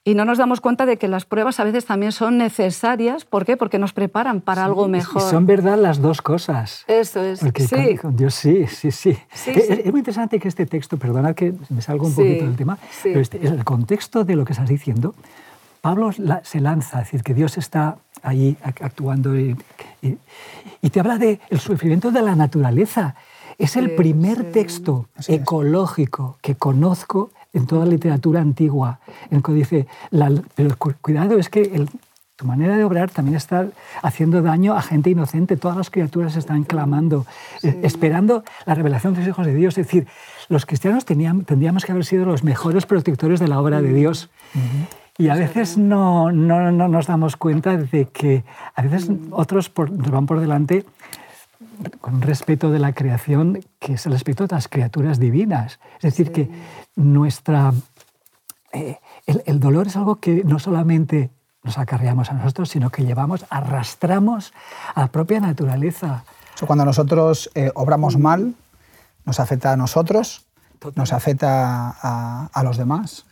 Y 0.04 0.15
no 0.15 0.25
nos 0.25 0.39
damos 0.39 0.62
cuenta 0.62 0.88
de 0.88 0.97
que 0.97 1.08
las 1.08 1.25
pruebas 1.25 1.60
a 1.60 1.63
veces 1.63 1.86
también 1.86 2.12
son 2.12 2.39
necesarias. 2.39 3.23
¿Por 3.23 3.45
qué? 3.45 3.56
Porque 3.56 3.77
nos 3.77 3.93
preparan 3.93 4.41
para 4.41 4.65
algo 4.65 4.88
mejor. 4.88 5.21
Son 5.21 5.45
verdad 5.45 5.77
las 5.77 6.01
dos 6.01 6.23
cosas. 6.23 6.86
Eso 6.88 7.21
es. 7.21 7.39
Porque 7.39 7.67
sí. 7.67 7.97
Con, 7.97 8.15
Dios 8.15 8.34
sí, 8.34 8.65
sí, 8.65 8.89
sí. 8.89 9.15
es, 9.45 9.86
muy 9.91 9.99
interesante 9.99 10.39
que 10.39 10.47
este 10.47 10.65
texto, 10.65 10.97
perdona 10.97 11.36
que 11.36 11.54
me 11.69 11.84
salgo 11.84 12.08
un 12.08 12.15
poquito 12.15 12.45
del 12.45 12.56
tema, 12.56 12.80
pero 13.04 13.19
este, 13.19 13.45
el 13.45 13.63
contexto 13.63 14.23
de 14.23 14.36
lo 14.36 14.43
que 14.43 14.54
estás 14.54 14.67
diciendo, 14.67 15.13
Pablo 15.82 16.10
se 16.12 16.60
lanza, 16.62 17.01
es 17.01 17.06
decir, 17.06 17.21
que 17.21 17.36
Dios 17.36 17.60
está 17.60 17.97
ahí 18.23 18.58
actuando 18.63 19.38
y, 19.38 19.56
y 20.82 20.89
te 20.89 20.99
habla 20.99 21.19
del 21.19 21.39
sufrimiento 21.60 22.10
de 22.10 22.23
la 22.23 22.36
naturaleza. 22.36 23.15
Es 23.62 23.76
el 23.76 23.91
primer 23.91 24.52
texto 24.52 25.06
ecológico 25.28 26.39
que 26.41 26.56
conozco 26.56 27.30
en 27.54 27.67
toda 27.67 27.86
la 27.86 27.91
literatura 27.91 28.41
antigua, 28.41 29.00
en 29.30 29.38
el 29.38 29.43
que 29.43 29.52
dice, 29.52 29.88
pero 30.56 30.76
cuidado, 30.78 31.38
es 31.38 31.47
que 31.47 31.86
tu 32.36 32.47
manera 32.47 32.76
de 32.76 32.84
obrar 32.84 33.12
también 33.12 33.38
está 33.38 33.67
haciendo 34.02 34.41
daño 34.41 34.74
a 34.74 34.82
gente 34.82 35.12
inocente. 35.12 35.58
Todas 35.58 35.78
las 35.78 35.91
criaturas 35.91 36.36
están 36.38 36.63
clamando, 36.63 37.28
eh, 37.62 37.80
esperando 37.84 38.43
la 38.65 38.74
revelación 38.74 39.13
de 39.13 39.19
los 39.19 39.30
hijos 39.30 39.45
de 39.45 39.54
Dios. 39.54 39.78
Es 39.78 39.86
decir, 39.86 40.08
los 40.50 40.65
cristianos 40.65 41.06
tenían, 41.06 41.45
tendríamos 41.45 41.86
que 41.86 41.91
haber 41.91 42.04
sido 42.04 42.26
los 42.26 42.43
mejores 42.43 42.88
protectores 42.88 43.39
de 43.39 43.47
la 43.47 43.62
obra 43.62 43.80
de 43.80 43.93
Dios. 43.93 44.32
Y 45.19 45.30
a 45.30 45.36
veces 45.36 45.78
no, 45.78 46.32
no, 46.32 46.71
no, 46.71 46.88
nos 46.88 47.06
damos 47.06 47.36
cuenta 47.36 47.78
de 47.78 48.06
que 48.06 48.43
a 48.74 48.82
veces 48.82 49.12
otros 49.30 49.71
nos 49.78 50.10
van 50.10 50.26
por 50.26 50.39
delante 50.39 50.84
con 52.00 52.22
respeto 52.22 52.72
de 52.72 52.80
la 52.80 52.94
creación, 52.94 53.60
que 53.80 53.94
es 53.94 54.06
el 54.06 54.13
respeto 54.13 54.48
de 54.48 54.56
las 54.56 54.67
criaturas 54.67 55.20
divinas. 55.20 55.80
Es 55.98 56.04
decir, 56.04 56.32
que 56.32 56.50
nuestra, 56.96 57.74
eh, 58.74 59.00
el, 59.26 59.60
dolor 59.60 59.88
es 59.88 59.96
algo 59.96 60.17
que 60.17 60.44
no 60.44 60.60
solamente 60.60 61.32
nos 61.63 61.78
acarreamos 61.78 62.32
a 62.32 62.34
nosotros, 62.34 62.70
sino 62.70 62.89
que 62.89 63.06
llevamos, 63.06 63.46
arrastramos 63.50 64.54
a 64.96 65.02
la 65.02 65.08
propia 65.08 65.39
naturaleza. 65.39 66.24
cuando 66.65 66.86
nosotros 66.86 67.50
eh, 67.56 67.72
obramos 67.76 68.17
mal, 68.17 68.56
nos 69.26 69.39
afecta 69.39 69.72
a 69.74 69.78
nosotros, 69.78 70.48
nos 70.96 71.13
afecta 71.13 71.96
a, 72.02 72.50
a 72.52 72.63
los 72.63 72.78
demás 72.78 73.26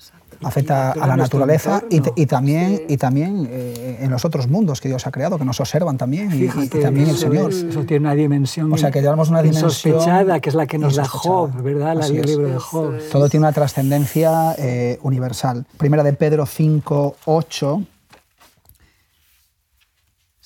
afecta 0.44 0.92
a 0.92 1.08
la 1.08 1.16
naturaleza 1.16 1.84
y, 1.90 2.26
también, 2.26 2.84
y 2.88 2.98
también 2.98 3.48
eh, 3.50 4.00
en 4.02 4.12
los 4.12 4.26
otros 4.26 4.48
mundos 4.48 4.80
que 4.82 4.88
Dios 4.88 5.06
ha 5.08 5.12
creado, 5.12 5.38
que 5.38 5.46
nos 5.46 5.60
observan 5.60 5.98
también, 5.98 6.32
y, 6.34 6.68
también 6.68 7.10
el 7.10 7.18
Señor. 7.18 7.52
eso 7.52 7.84
tiene 7.84 8.06
una 8.06 8.16
dimensión 8.16 8.72
o 8.72 8.78
sea, 8.78 8.92
que 8.92 9.02
llevamos 9.02 9.30
una 9.30 9.42
dimensión 9.42 9.72
sospechada, 9.72 10.40
que 10.40 10.50
es 10.50 10.56
la 10.56 10.66
que 10.68 10.78
nos 10.78 10.96
da 10.96 11.06
Job, 11.06 11.62
¿verdad? 11.62 11.98
el 12.10 12.26
libro 12.26 12.48
de 12.48 12.58
Job. 12.58 13.00
Todo 13.12 13.30
tiene 13.30 13.46
una 13.46 13.54
trascendencia 13.54 14.56
eh, 14.58 15.00
universal. 15.02 15.66
Primera 15.78 16.04
de 16.04 16.14
Pedro 16.14 16.46
5, 16.46 17.16
8 17.26 17.84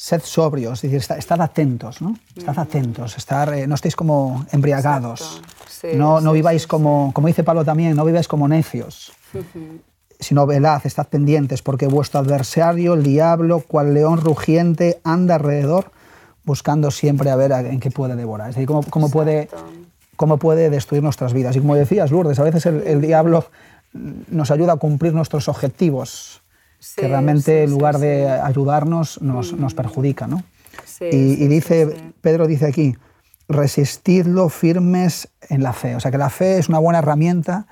sed 0.03 0.21
sobrios, 0.25 0.83
es 0.83 0.91
decir, 0.91 1.15
estad, 1.17 1.39
atentos, 1.39 2.01
¿no? 2.01 2.17
Estad 2.35 2.59
atentos, 2.59 3.15
estar, 3.15 3.53
eh, 3.53 3.67
no 3.67 3.75
estéis 3.75 3.95
como 3.95 4.45
embriagados, 4.51 5.41
no, 5.95 6.19
no 6.19 6.33
viváis 6.33 6.67
como, 6.67 7.11
como 7.13 7.27
dice 7.27 7.45
Pablo 7.45 7.63
también, 7.63 7.95
no 7.95 8.03
viváis 8.03 8.27
como 8.27 8.49
necios, 8.49 9.13
sino 10.19 10.45
velad, 10.45 10.81
estad 10.85 11.07
pendientes, 11.07 11.61
porque 11.61 11.87
vuestro 11.87 12.19
adversario, 12.19 12.93
el 12.93 13.03
diablo, 13.03 13.59
cual 13.59 13.93
león 13.93 14.21
rugiente, 14.21 14.99
anda 15.03 15.35
alrededor 15.35 15.91
buscando 16.45 16.91
siempre 16.91 17.29
a 17.29 17.35
ver 17.35 17.51
en 17.51 17.79
qué 17.79 17.91
puede 17.91 18.15
devorar. 18.15 18.49
Es 18.49 18.55
decir, 18.55 18.67
cómo, 18.67 18.83
cómo 18.83 19.09
puede, 19.09 19.49
cómo 20.15 20.37
puede 20.37 20.69
destruir 20.69 21.03
nuestras 21.03 21.33
vidas. 21.33 21.55
Y 21.55 21.59
como 21.59 21.75
decías, 21.75 22.11
Lourdes, 22.11 22.39
a 22.39 22.43
veces 22.43 22.65
el, 22.65 23.01
diablo 23.01 23.45
nos 23.93 24.51
ayuda 24.51 24.73
a 24.73 24.75
cumplir 24.77 25.13
nuestros 25.13 25.47
objetivos, 25.47 26.41
que 26.95 27.07
realmente 27.07 27.63
en 27.63 27.71
lugar 27.71 27.97
de 27.97 28.29
ayudarnos 28.29 29.21
nos, 29.21 29.53
nos 29.53 29.73
perjudica. 29.73 30.27
¿no? 30.27 30.43
y, 30.99 31.47
dice, 31.47 32.13
Pedro 32.21 32.47
dice 32.47 32.67
aquí, 32.67 32.95
resistidlo 33.47 34.49
firmes 34.49 35.29
en 35.49 35.63
la 35.63 35.73
fe. 35.73 35.95
O 35.95 35.99
sea 35.99 36.11
que 36.11 36.17
la 36.17 36.29
fe 36.29 36.57
es 36.57 36.69
una 36.69 36.79
buena 36.79 36.99
herramienta 36.99 37.67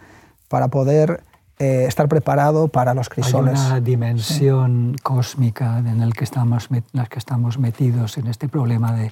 para 0.47 0.67
poder 0.69 1.24
eh, 1.62 1.86
estar 1.86 2.08
preparado 2.08 2.69
para 2.69 2.95
los 2.95 3.08
crisoles. 3.08 3.60
Hay 3.60 3.67
una 3.67 3.80
dimensión 3.82 4.95
cósmica 5.04 5.78
en 5.78 6.00
la 6.00 6.12
que, 6.12 6.24
estamos, 6.24 6.67
que 6.67 7.19
estamos 7.19 7.60
metidos 7.60 8.17
en 8.17 8.26
este 8.26 8.47
problema 8.47 8.93
de, 8.93 9.12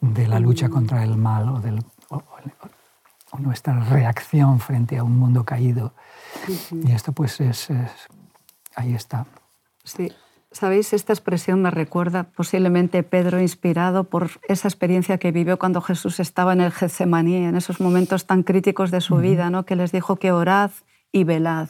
de 0.00 0.26
la 0.26 0.40
lucha 0.40 0.70
contra 0.70 1.04
el 1.04 1.18
mal 1.18 1.50
o, 1.50 1.60
del, 1.60 1.80
nuestra 3.38 3.78
reacción 3.84 4.58
frente 4.58 4.96
a 4.96 5.04
un 5.04 5.18
mundo 5.18 5.44
caído. 5.44 5.92
Y 6.70 6.92
esto 6.92 7.12
pues 7.12 7.38
es, 7.42 7.68
ahí 8.74 8.94
está. 8.94 9.26
Sí. 9.84 10.10
Sabéis, 10.50 10.94
esta 10.94 11.12
expresión 11.12 11.60
me 11.60 11.70
recuerda 11.70 12.24
posiblemente 12.24 13.02
Pedro 13.02 13.38
inspirado 13.38 14.04
por 14.04 14.30
esa 14.48 14.66
experiencia 14.66 15.18
que 15.18 15.30
vivió 15.30 15.58
cuando 15.58 15.82
Jesús 15.82 16.20
estaba 16.20 16.54
en 16.54 16.62
el 16.62 16.72
Getsemaní, 16.72 17.36
en 17.36 17.56
esos 17.56 17.80
momentos 17.80 18.24
tan 18.24 18.44
críticos 18.44 18.90
de 18.90 19.02
su 19.02 19.16
vida, 19.16 19.50
¿no? 19.50 19.66
que 19.66 19.76
les 19.76 19.92
dijo 19.92 20.16
que 20.16 20.32
orad 20.32 20.70
y 21.12 21.24
velad, 21.24 21.68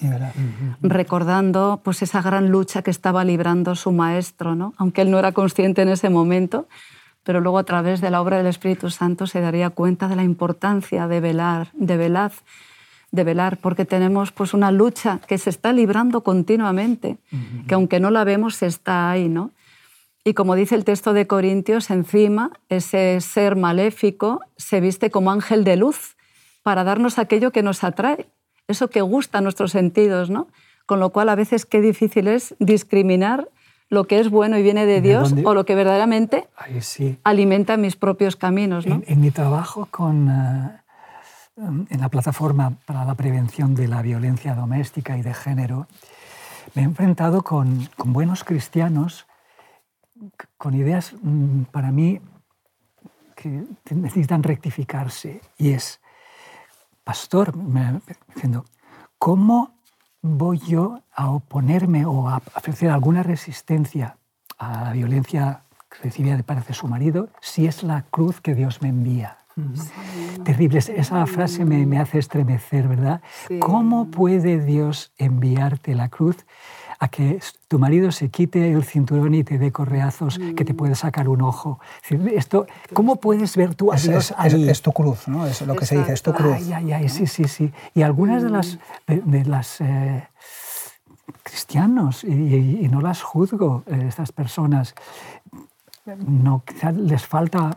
recordando 0.80 1.80
pues 1.82 2.00
esa 2.02 2.22
gran 2.22 2.50
lucha 2.50 2.82
que 2.82 2.92
estaba 2.92 3.24
librando 3.24 3.74
su 3.74 3.90
maestro, 3.90 4.54
¿no? 4.54 4.72
aunque 4.76 5.02
él 5.02 5.10
no 5.10 5.18
era 5.18 5.32
consciente 5.32 5.82
en 5.82 5.88
ese 5.88 6.08
momento, 6.10 6.68
pero 7.24 7.40
luego 7.40 7.58
a 7.58 7.64
través 7.64 8.00
de 8.00 8.10
la 8.10 8.20
obra 8.20 8.38
del 8.38 8.46
Espíritu 8.46 8.88
Santo 8.90 9.26
se 9.26 9.40
daría 9.40 9.70
cuenta 9.70 10.06
de 10.06 10.16
la 10.16 10.22
importancia 10.22 11.08
de 11.08 11.20
velar, 11.20 11.68
de 11.74 11.96
velad, 11.96 12.32
de 13.10 13.24
velar, 13.24 13.58
porque 13.58 13.84
tenemos 13.84 14.30
pues 14.32 14.54
una 14.54 14.70
lucha 14.70 15.20
que 15.26 15.38
se 15.38 15.50
está 15.50 15.72
librando 15.72 16.22
continuamente, 16.22 17.18
que 17.66 17.74
aunque 17.74 18.00
no 18.00 18.10
la 18.10 18.24
vemos 18.24 18.62
está 18.62 19.10
ahí, 19.10 19.28
¿no? 19.28 19.50
Y 20.24 20.34
como 20.34 20.54
dice 20.54 20.76
el 20.76 20.84
texto 20.84 21.12
de 21.12 21.26
Corintios, 21.26 21.90
encima 21.90 22.52
ese 22.68 23.20
ser 23.20 23.56
maléfico 23.56 24.40
se 24.56 24.80
viste 24.80 25.10
como 25.10 25.32
ángel 25.32 25.64
de 25.64 25.76
luz 25.76 26.16
para 26.62 26.84
darnos 26.84 27.18
aquello 27.18 27.50
que 27.50 27.64
nos 27.64 27.82
atrae, 27.82 28.28
eso 28.68 28.88
que 28.88 29.00
gusta 29.00 29.38
a 29.38 29.40
nuestros 29.40 29.72
sentidos, 29.72 30.30
¿no? 30.30 30.48
Con 30.86 31.00
lo 31.00 31.10
cual 31.10 31.28
a 31.28 31.34
veces 31.34 31.66
qué 31.66 31.80
difícil 31.80 32.28
es 32.28 32.54
discriminar 32.58 33.48
lo 33.88 34.04
que 34.04 34.18
es 34.18 34.30
bueno 34.30 34.56
y 34.56 34.62
viene 34.62 34.86
de 34.86 35.00
Dios 35.00 35.34
o 35.44 35.54
lo 35.54 35.64
que 35.64 35.74
verdaderamente 35.74 36.48
alimenta 37.24 37.76
mis 37.76 37.94
propios 37.94 38.36
caminos. 38.36 38.86
¿no? 38.86 39.02
En, 39.06 39.20
mi 39.20 39.30
trabajo 39.30 39.86
con, 39.90 40.30
eh, 40.30 40.80
en 41.90 42.00
la 42.00 42.08
plataforma 42.08 42.72
para 42.86 43.04
la 43.04 43.14
prevención 43.14 43.74
de 43.74 43.88
la 43.88 44.00
violencia 44.00 44.54
doméstica 44.54 45.18
y 45.18 45.22
de 45.22 45.34
género, 45.34 45.88
me 46.74 46.82
he 46.82 46.84
enfrentado 46.86 47.42
con, 47.42 47.86
con 47.96 48.14
buenos 48.14 48.44
cristianos 48.44 49.26
con 50.56 50.74
ideas 50.74 51.14
mm, 51.20 51.64
para 51.64 51.90
mí 51.90 52.20
que 53.34 53.64
necesitan 53.90 54.42
rectificarse 54.42 55.40
y 55.58 55.72
es 55.72 56.00
pastor, 57.04 57.52
diciendo, 58.34 58.64
¿cómo 59.18 59.74
voy 60.20 60.58
yo 60.58 61.00
a 61.12 61.30
oponerme 61.30 62.06
o 62.06 62.28
a 62.28 62.42
ofrecer 62.54 62.90
alguna 62.90 63.22
resistencia 63.22 64.16
a 64.58 64.84
la 64.84 64.92
violencia 64.92 65.64
que 65.90 66.04
recibía 66.04 66.36
de 66.36 66.44
parte 66.44 66.68
de 66.68 66.74
su 66.74 66.86
marido 66.86 67.28
si 67.40 67.66
es 67.66 67.82
la 67.82 68.02
cruz 68.02 68.40
que 68.40 68.54
Dios 68.54 68.80
me 68.82 68.88
envía? 68.88 69.38
Terrible, 70.44 70.78
esa 70.78 71.26
frase 71.26 71.64
me, 71.64 71.98
hace 71.98 72.18
estremecer, 72.18 72.88
¿verdad? 72.88 73.20
¿Cómo 73.60 74.10
puede 74.10 74.64
Dios 74.64 75.12
enviarte 75.18 75.94
la 75.94 76.08
cruz 76.08 76.46
a 77.02 77.08
que 77.08 77.40
tu 77.66 77.80
marido 77.80 78.12
se 78.12 78.28
quite 78.28 78.70
el 78.70 78.84
cinturón 78.84 79.34
y 79.34 79.42
te 79.42 79.58
dé 79.58 79.72
correazos, 79.72 80.38
que 80.56 80.64
te 80.64 80.72
puede 80.72 80.94
sacar 80.94 81.28
un 81.28 81.42
ojo. 81.42 81.80
Esto, 82.32 82.68
¿Cómo 82.92 83.16
puedes 83.16 83.56
ver 83.56 83.74
tú 83.74 83.92
a 83.92 83.96
Dios 83.96 84.32
es, 84.44 84.54
Es, 84.54 84.82
tu 84.82 84.92
cruz, 84.92 85.26
¿no? 85.26 85.44
Es 85.44 85.62
lo 85.62 85.74
que 85.74 85.84
se 85.84 85.98
dice, 85.98 86.12
es 86.12 86.22
tu 86.22 86.32
cruz. 86.32 86.54
Ay, 86.54 86.72
ay, 86.72 86.92
ay, 86.92 87.08
sí, 87.08 87.26
sí, 87.26 87.48
sí. 87.48 87.72
Y 87.92 88.02
algunas 88.02 88.44
de 88.44 88.50
las, 88.50 88.78
de, 89.08 89.44
las 89.44 89.80
eh, 89.80 90.28
cristianos, 91.42 92.22
y, 92.22 92.88
no 92.88 93.00
las 93.00 93.20
juzgo, 93.20 93.82
eh, 93.88 94.04
estas 94.06 94.30
personas, 94.30 94.94
no, 96.04 96.62
quizás 96.66 96.96
les 96.96 97.24
falta 97.24 97.76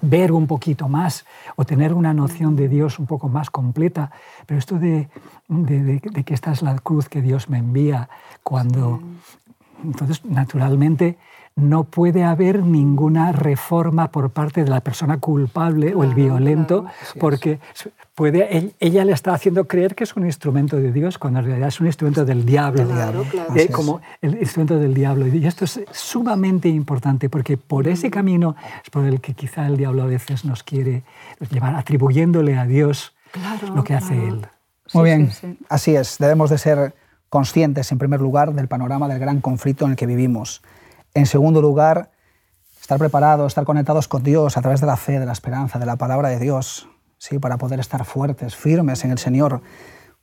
ver 0.00 0.32
un 0.32 0.46
poquito 0.46 0.88
más 0.88 1.24
o 1.56 1.64
tener 1.64 1.92
una 1.92 2.14
noción 2.14 2.54
de 2.54 2.68
Dios 2.68 2.98
un 2.98 3.06
poco 3.06 3.28
más 3.28 3.50
completa, 3.50 4.10
pero 4.46 4.58
esto 4.58 4.78
de, 4.78 5.08
de, 5.48 6.00
que 6.24 6.34
esta 6.34 6.52
es 6.52 6.62
la 6.62 6.78
cruz 6.78 7.08
que 7.08 7.22
Dios 7.22 7.48
me 7.48 7.58
envía 7.58 8.08
cuando... 8.42 9.00
Entonces, 9.84 10.24
naturalmente, 10.24 11.18
no 11.58 11.84
puede 11.84 12.24
haber 12.24 12.62
ninguna 12.62 13.32
reforma 13.32 14.10
por 14.10 14.30
parte 14.30 14.64
de 14.64 14.70
la 14.70 14.80
persona 14.80 15.18
culpable 15.18 15.94
o 15.94 16.04
el 16.04 16.14
violento, 16.14 16.86
porque 17.18 17.58
puede, 18.14 18.74
ella 18.78 19.04
le 19.04 19.12
está 19.12 19.34
haciendo 19.34 19.66
creer 19.66 19.94
que 19.94 20.04
es 20.04 20.16
un 20.16 20.24
instrumento 20.24 20.76
de 20.76 20.92
Dios, 20.92 21.18
cuando 21.18 21.40
en 21.40 21.46
realidad 21.46 21.68
es 21.68 21.80
un 21.80 21.86
instrumento 21.86 22.24
del 22.24 22.46
diablo, 22.46 22.86
eh, 23.56 23.68
como 23.68 24.00
el 24.22 24.38
instrumento 24.38 24.78
del 24.78 24.94
diablo. 24.94 25.26
Y 25.26 25.44
esto 25.46 25.64
es 25.64 25.80
sumamente 25.92 26.68
importante, 26.68 27.28
porque 27.28 27.56
por 27.56 27.88
ese 27.88 28.10
camino 28.10 28.54
es 28.82 28.90
por 28.90 29.04
el 29.04 29.20
que 29.20 29.34
quizá 29.34 29.66
el 29.66 29.76
diablo 29.76 30.04
a 30.04 30.06
veces 30.06 30.44
nos 30.44 30.62
quiere 30.62 31.02
llevar, 31.50 31.74
atribuyéndole 31.74 32.56
a 32.56 32.66
Dios 32.66 33.14
lo 33.74 33.84
que 33.84 33.94
hace 33.94 34.14
él. 34.14 34.46
Muy 34.94 35.04
bien, 35.04 35.30
así 35.68 35.94
es. 35.94 36.18
Debemos 36.18 36.50
de 36.50 36.58
ser 36.58 36.94
conscientes, 37.28 37.92
en 37.92 37.98
primer 37.98 38.20
lugar, 38.20 38.54
del 38.54 38.68
panorama 38.68 39.06
del 39.08 39.18
gran 39.18 39.40
conflicto 39.40 39.84
en 39.84 39.92
el 39.92 39.96
que 39.96 40.06
vivimos 40.06 40.62
en 41.14 41.26
segundo 41.26 41.60
lugar, 41.60 42.10
estar 42.80 42.98
preparados, 42.98 43.48
estar 43.48 43.64
conectados 43.64 44.08
con 44.08 44.22
Dios 44.22 44.56
a 44.56 44.62
través 44.62 44.80
de 44.80 44.86
la 44.86 44.96
fe, 44.96 45.18
de 45.18 45.26
la 45.26 45.32
esperanza, 45.32 45.78
de 45.78 45.86
la 45.86 45.96
palabra 45.96 46.28
de 46.28 46.38
Dios, 46.38 46.88
¿sí? 47.18 47.38
para 47.38 47.58
poder 47.58 47.80
estar 47.80 48.04
fuertes, 48.04 48.56
firmes 48.56 49.04
en 49.04 49.10
el 49.10 49.18
Señor 49.18 49.60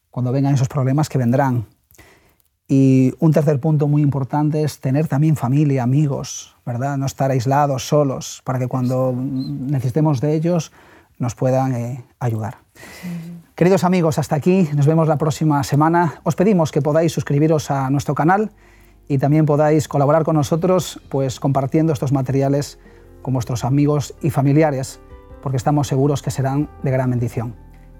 cuando 0.10 0.32
vengan 0.32 0.54
esos 0.54 0.70
problemas 0.70 1.10
que 1.10 1.18
vendrán. 1.18 1.66
Y 2.68 3.14
un 3.20 3.32
tercer 3.32 3.60
punto 3.60 3.88
muy 3.88 4.02
importante 4.02 4.64
es 4.64 4.80
tener 4.80 5.08
también 5.08 5.36
familia, 5.36 5.84
amigos, 5.84 6.56
¿verdad? 6.66 6.98
No 6.98 7.06
estar 7.06 7.30
aislados, 7.30 7.88
solos, 7.88 8.42
para 8.44 8.58
que 8.58 8.68
cuando 8.68 9.14
necesitemos 9.16 10.22
de 10.22 10.34
ellos 10.34 10.72
nos 11.20 11.36
puedan 11.36 11.76
eh, 11.76 12.04
ayudar. 12.20 12.58
Queridos 13.56 13.84
amigos, 13.84 14.18
hasta 14.18 14.36
aquí, 14.36 14.68
nos 14.74 14.88
vemos 14.88 15.08
la 15.08 15.18
próxima 15.18 15.64
semana. 15.64 16.22
Os 16.24 16.36
pedimos 16.36 16.72
que 16.72 16.82
podáis 16.82 17.14
suscribiros 17.14 17.70
a 17.70 17.90
nuestro 17.90 18.16
canal 18.16 18.52
y 19.08 19.18
también 19.18 19.46
podáis 19.46 19.88
colaborar 19.88 20.24
con 20.24 20.36
nosotros 20.36 21.00
pues 21.10 21.40
compartiendo 21.40 21.94
estos 21.94 22.12
materiales 22.12 22.80
con 23.22 23.34
vuestros 23.34 23.64
amigos 23.66 24.14
y 24.22 24.30
familiares, 24.30 25.00
porque 25.42 25.58
estamos 25.58 25.88
seguros 25.88 26.22
que 26.22 26.32
serán 26.32 26.70
de 26.84 26.92
gran 26.92 27.10
bendición. 27.10 27.56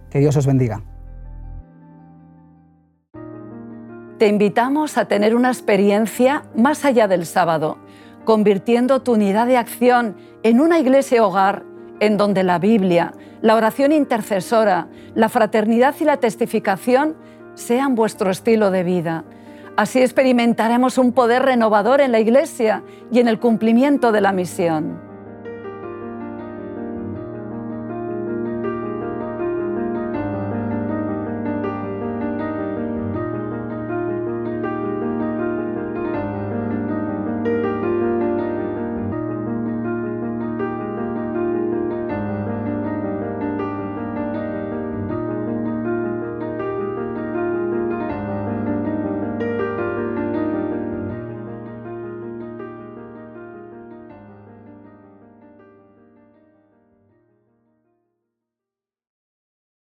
Que 0.10 0.20
Dios 0.20 0.38
os 0.38 0.46
bendiga. 0.46 0.82
Te 4.18 4.28
invitamos 4.28 4.98
a 4.98 5.06
tener 5.06 5.36
una 5.36 5.50
experiencia 5.50 6.46
más 6.56 6.86
allá 6.86 7.08
del 7.08 7.26
sábado, 7.26 7.78
convirtiendo 8.24 9.02
tu 9.02 9.14
unidad 9.14 9.48
de 9.48 9.58
acción 9.58 10.16
en 10.44 10.62
una 10.62 10.80
iglesia 10.80 11.26
hogar 11.26 11.64
en 12.00 12.18
donde 12.18 12.44
la 12.44 12.60
Biblia, 12.60 13.14
la 13.42 13.56
oración 13.56 13.92
intercesora, 13.92 14.88
la 15.16 15.30
fraternidad 15.30 15.96
y 16.00 16.06
la 16.06 16.18
testificación 16.18 17.16
sean 17.56 17.96
vuestro 17.96 18.32
estilo 18.32 18.72
de 18.72 18.84
vida 18.84 19.26
Así 19.78 20.02
experimentaremos 20.02 20.98
un 20.98 21.12
poder 21.12 21.44
renovador 21.44 22.00
en 22.00 22.12
la 22.14 22.20
Iglesia 22.20 22.84
y 23.12 23.20
en 23.20 23.28
el 23.28 23.40
cumplimiento 23.40 24.12
de 24.12 24.22
la 24.22 24.32
misión. 24.32 25.05